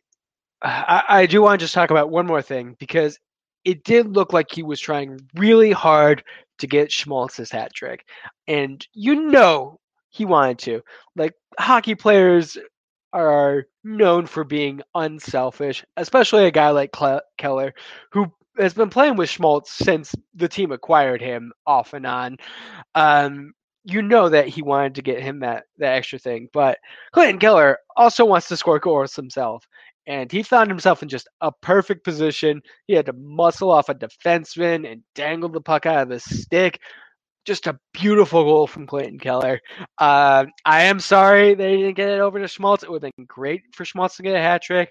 I, 0.62 1.02
I 1.08 1.26
do 1.26 1.42
want 1.42 1.60
to 1.60 1.64
just 1.64 1.74
talk 1.74 1.90
about 1.90 2.10
one 2.10 2.26
more 2.26 2.42
thing 2.42 2.76
because 2.78 3.18
it 3.64 3.84
did 3.84 4.14
look 4.14 4.32
like 4.32 4.50
he 4.50 4.62
was 4.62 4.80
trying 4.80 5.18
really 5.34 5.72
hard 5.72 6.22
to 6.58 6.66
get 6.66 6.92
Schmaltz's 6.92 7.50
hat 7.50 7.72
trick, 7.74 8.06
and 8.46 8.86
you 8.92 9.14
know 9.14 9.80
he 10.10 10.24
wanted 10.24 10.58
to. 10.60 10.82
Like 11.16 11.34
hockey 11.58 11.94
players 11.94 12.56
are 13.12 13.66
known 13.82 14.26
for 14.26 14.44
being 14.44 14.82
unselfish, 14.94 15.84
especially 15.96 16.46
a 16.46 16.50
guy 16.50 16.70
like 16.70 16.92
Cle- 16.92 17.22
Keller, 17.38 17.74
who 18.12 18.26
has 18.58 18.74
been 18.74 18.90
playing 18.90 19.16
with 19.16 19.28
Schmaltz 19.28 19.72
since 19.72 20.14
the 20.34 20.48
team 20.48 20.72
acquired 20.72 21.20
him 21.20 21.52
off 21.66 21.92
and 21.94 22.06
on. 22.06 22.36
Um, 22.94 23.52
you 23.84 24.02
know 24.02 24.28
that 24.28 24.48
he 24.48 24.62
wanted 24.62 24.94
to 24.96 25.02
get 25.02 25.22
him 25.22 25.40
that 25.40 25.64
that 25.78 25.94
extra 25.94 26.18
thing, 26.18 26.48
but 26.52 26.78
Clayton 27.12 27.38
Keller 27.38 27.78
also 27.96 28.24
wants 28.24 28.48
to 28.48 28.56
score 28.56 28.78
goals 28.78 29.14
himself, 29.14 29.66
and 30.06 30.30
he 30.30 30.42
found 30.42 30.70
himself 30.70 31.02
in 31.02 31.08
just 31.08 31.28
a 31.40 31.52
perfect 31.62 32.04
position. 32.04 32.62
He 32.86 32.94
had 32.94 33.06
to 33.06 33.12
muscle 33.12 33.70
off 33.70 33.88
a 33.88 33.94
defenseman 33.94 34.90
and 34.90 35.02
dangle 35.14 35.48
the 35.48 35.60
puck 35.60 35.86
out 35.86 36.02
of 36.02 36.08
the 36.08 36.20
stick 36.20 36.80
just 37.44 37.66
a 37.66 37.78
beautiful 37.92 38.42
goal 38.44 38.66
from 38.66 38.86
Clayton 38.86 39.18
Keller. 39.18 39.60
Uh, 39.98 40.46
I 40.64 40.82
am 40.84 40.98
sorry 40.98 41.54
they 41.54 41.76
didn't 41.76 41.96
get 41.96 42.08
it 42.08 42.20
over 42.20 42.40
to 42.40 42.48
Schmaltz. 42.48 42.82
It 42.82 42.90
would 42.90 43.02
have 43.02 43.12
been 43.16 43.26
great 43.26 43.62
for 43.72 43.84
Schmaltz 43.84 44.16
to 44.16 44.22
get 44.22 44.34
a 44.34 44.40
hat 44.40 44.62
trick. 44.62 44.90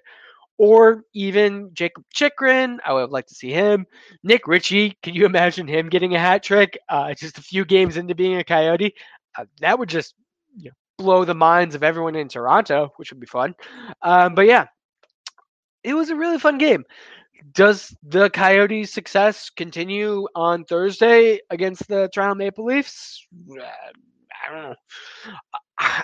Or 0.58 1.04
even 1.14 1.72
Jakob 1.74 2.04
Chychrun. 2.14 2.80
I 2.86 2.94
would 2.94 3.10
liked 3.10 3.30
to 3.30 3.36
see 3.36 3.52
him. 3.52 3.86
Nick 4.24 4.48
Ritchie. 4.48 4.98
Can 5.02 5.14
you 5.14 5.26
imagine 5.26 5.68
him 5.68 5.90
getting 5.90 6.16
a 6.16 6.20
hat 6.20 6.44
trick 6.44 6.78
uh, 6.90 7.14
just 7.14 7.38
a 7.38 7.42
few 7.42 7.66
games 7.66 7.98
into 7.98 8.16
being 8.16 8.38
a 8.38 8.44
Coyote? 8.44 8.94
Uh, 9.38 9.46
that 9.60 9.78
would 9.78 9.90
just 9.90 10.14
you 10.56 10.66
know, 10.66 10.76
blow 10.98 11.26
the 11.26 11.34
minds 11.34 11.76
of 11.76 11.84
everyone 11.84 12.16
in 12.16 12.28
Toronto, 12.28 12.94
which 12.98 13.12
would 13.12 13.20
be 13.20 13.28
fun. 13.28 13.56
Um, 14.04 14.36
but 14.36 14.46
yeah, 14.46 14.68
it 15.84 15.94
was 15.94 16.10
a 16.10 16.16
really 16.16 16.40
fun 16.40 16.58
game 16.58 16.86
does 17.52 17.96
the 18.04 18.30
Coyotes' 18.30 18.94
success 18.94 19.50
continue 19.50 20.28
on 20.36 20.64
Thursday 20.64 21.40
against 21.50 21.88
the 21.88 22.10
Toronto 22.14 22.36
Maple 22.36 22.66
Leafs? 22.66 23.26
I 23.52 24.52
don't 24.52 24.64
know. 24.64 24.76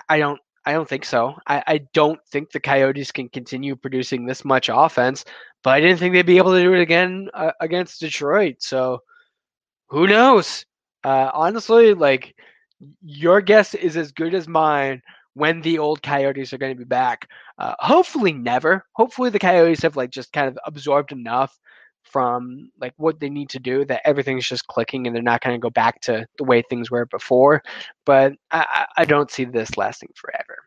I 0.08 0.18
don't. 0.18 0.40
I 0.66 0.72
don't 0.72 0.88
think 0.88 1.04
so. 1.04 1.36
I, 1.46 1.62
I 1.66 1.78
don't 1.92 2.20
think 2.28 2.50
the 2.50 2.60
Coyotes 2.60 3.12
can 3.12 3.28
continue 3.28 3.76
producing 3.76 4.26
this 4.26 4.44
much 4.44 4.68
offense, 4.72 5.24
but 5.62 5.70
I 5.70 5.80
didn't 5.80 5.98
think 5.98 6.12
they'd 6.12 6.26
be 6.26 6.38
able 6.38 6.52
to 6.52 6.62
do 6.62 6.74
it 6.74 6.80
again 6.80 7.28
uh, 7.32 7.52
against 7.60 8.00
Detroit. 8.00 8.56
So 8.58 9.02
who 9.88 10.06
knows? 10.06 10.66
Uh, 11.02 11.30
honestly, 11.32 11.94
like 11.94 12.34
your 13.02 13.40
guess 13.40 13.74
is 13.74 13.96
as 13.96 14.12
good 14.12 14.34
as 14.34 14.46
mine 14.46 15.02
when 15.34 15.60
the 15.62 15.78
old 15.78 16.02
Coyotes 16.02 16.52
are 16.52 16.58
going 16.58 16.74
to 16.74 16.78
be 16.78 16.84
back. 16.84 17.28
Uh, 17.58 17.74
hopefully, 17.78 18.32
never. 18.32 18.84
Hopefully, 18.92 19.30
the 19.30 19.38
Coyotes 19.38 19.82
have 19.82 19.96
like 19.96 20.10
just 20.10 20.32
kind 20.32 20.48
of 20.48 20.58
absorbed 20.66 21.12
enough 21.12 21.58
from 22.10 22.70
like 22.80 22.94
what 22.96 23.20
they 23.20 23.30
need 23.30 23.48
to 23.50 23.58
do 23.58 23.84
that 23.86 24.02
everything's 24.04 24.48
just 24.48 24.66
clicking 24.66 25.06
and 25.06 25.14
they're 25.14 25.22
not 25.22 25.40
going 25.42 25.54
to 25.54 25.60
go 25.62 25.70
back 25.70 26.00
to 26.02 26.26
the 26.38 26.44
way 26.44 26.62
things 26.62 26.90
were 26.90 27.06
before. 27.06 27.62
But 28.04 28.34
I, 28.50 28.86
I 28.96 29.04
don't 29.04 29.30
see 29.30 29.44
this 29.44 29.76
lasting 29.76 30.10
forever. 30.14 30.58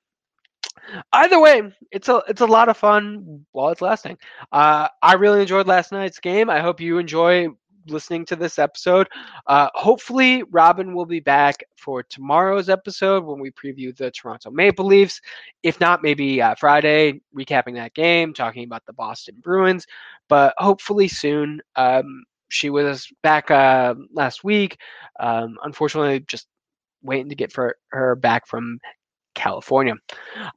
Either 1.13 1.39
way, 1.39 1.61
it's 1.91 2.09
a 2.09 2.21
it's 2.27 2.41
a 2.41 2.45
lot 2.45 2.67
of 2.67 2.77
fun 2.77 3.45
while 3.51 3.69
it's 3.69 3.81
lasting. 3.81 4.17
Uh, 4.51 4.87
I 5.01 5.13
really 5.13 5.41
enjoyed 5.41 5.67
last 5.67 5.91
night's 5.91 6.19
game. 6.19 6.49
I 6.49 6.59
hope 6.59 6.81
you 6.81 6.97
enjoy 6.97 7.47
listening 7.87 8.25
to 8.25 8.35
this 8.35 8.59
episode. 8.59 9.07
Uh, 9.47 9.69
hopefully, 9.73 10.43
Robin 10.51 10.93
will 10.93 11.05
be 11.05 11.19
back 11.19 11.63
for 11.77 12.03
tomorrow's 12.03 12.69
episode 12.69 13.23
when 13.23 13.39
we 13.39 13.51
preview 13.51 13.95
the 13.95 14.11
Toronto 14.11 14.51
Maple 14.51 14.85
Leafs. 14.85 15.19
If 15.63 15.79
not, 15.79 16.03
maybe 16.03 16.41
uh, 16.41 16.55
Friday, 16.55 17.21
recapping 17.35 17.75
that 17.75 17.93
game, 17.93 18.33
talking 18.33 18.63
about 18.63 18.85
the 18.85 18.93
Boston 18.93 19.35
Bruins. 19.41 19.85
But 20.29 20.53
hopefully 20.57 21.07
soon. 21.07 21.61
Um, 21.75 22.23
she 22.49 22.69
was 22.69 23.07
back 23.23 23.49
uh, 23.51 23.95
last 24.11 24.43
week. 24.43 24.77
Um, 25.19 25.57
unfortunately, 25.63 26.21
just 26.21 26.47
waiting 27.01 27.29
to 27.29 27.35
get 27.35 27.51
for 27.51 27.75
her 27.89 28.15
back 28.15 28.47
from 28.47 28.79
California. 29.35 29.95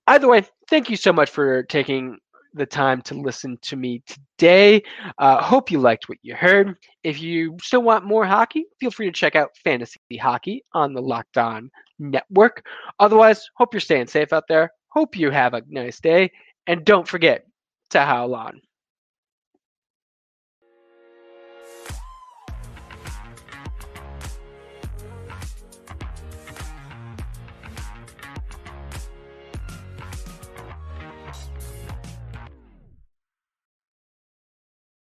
Either 0.07 0.29
way, 0.29 0.45
thank 0.69 0.91
you 0.91 0.97
so 0.97 1.13
much 1.13 1.31
for 1.31 1.63
taking 1.65 2.19
the 2.57 2.67
time 2.67 3.03
to 3.03 3.15
listen 3.15 3.59
to 3.63 3.77
me 3.77 4.03
today. 4.07 4.83
Uh, 5.19 5.43
hope 5.43 5.71
you 5.71 5.79
liked 5.79 6.09
what 6.09 6.19
you 6.23 6.35
heard. 6.35 6.77
If 7.05 7.21
you 7.21 7.57
still 7.63 7.83
want 7.83 8.05
more 8.05 8.27
hockey, 8.27 8.65
feel 8.81 8.91
free 8.91 9.07
to 9.07 9.13
check 9.13 9.37
out 9.37 9.57
Fantasy 9.63 10.01
Hockey 10.21 10.65
on 10.73 10.93
the 10.93 11.03
Locked 11.03 11.39
On 11.39 11.71
Network. 11.99 12.67
Otherwise, 12.99 13.49
hope 13.55 13.73
you're 13.73 13.81
staying 13.81 14.09
safe 14.09 14.33
out 14.33 14.45
there. 14.49 14.71
Hope 14.89 15.17
you 15.17 15.31
have 15.31 15.55
a 15.55 15.63
nice 15.69 16.01
day. 16.01 16.31
And 16.67 16.85
don't 16.85 17.07
forget 17.07 17.47
to 17.91 18.01
howl 18.01 18.35
on. 18.35 18.61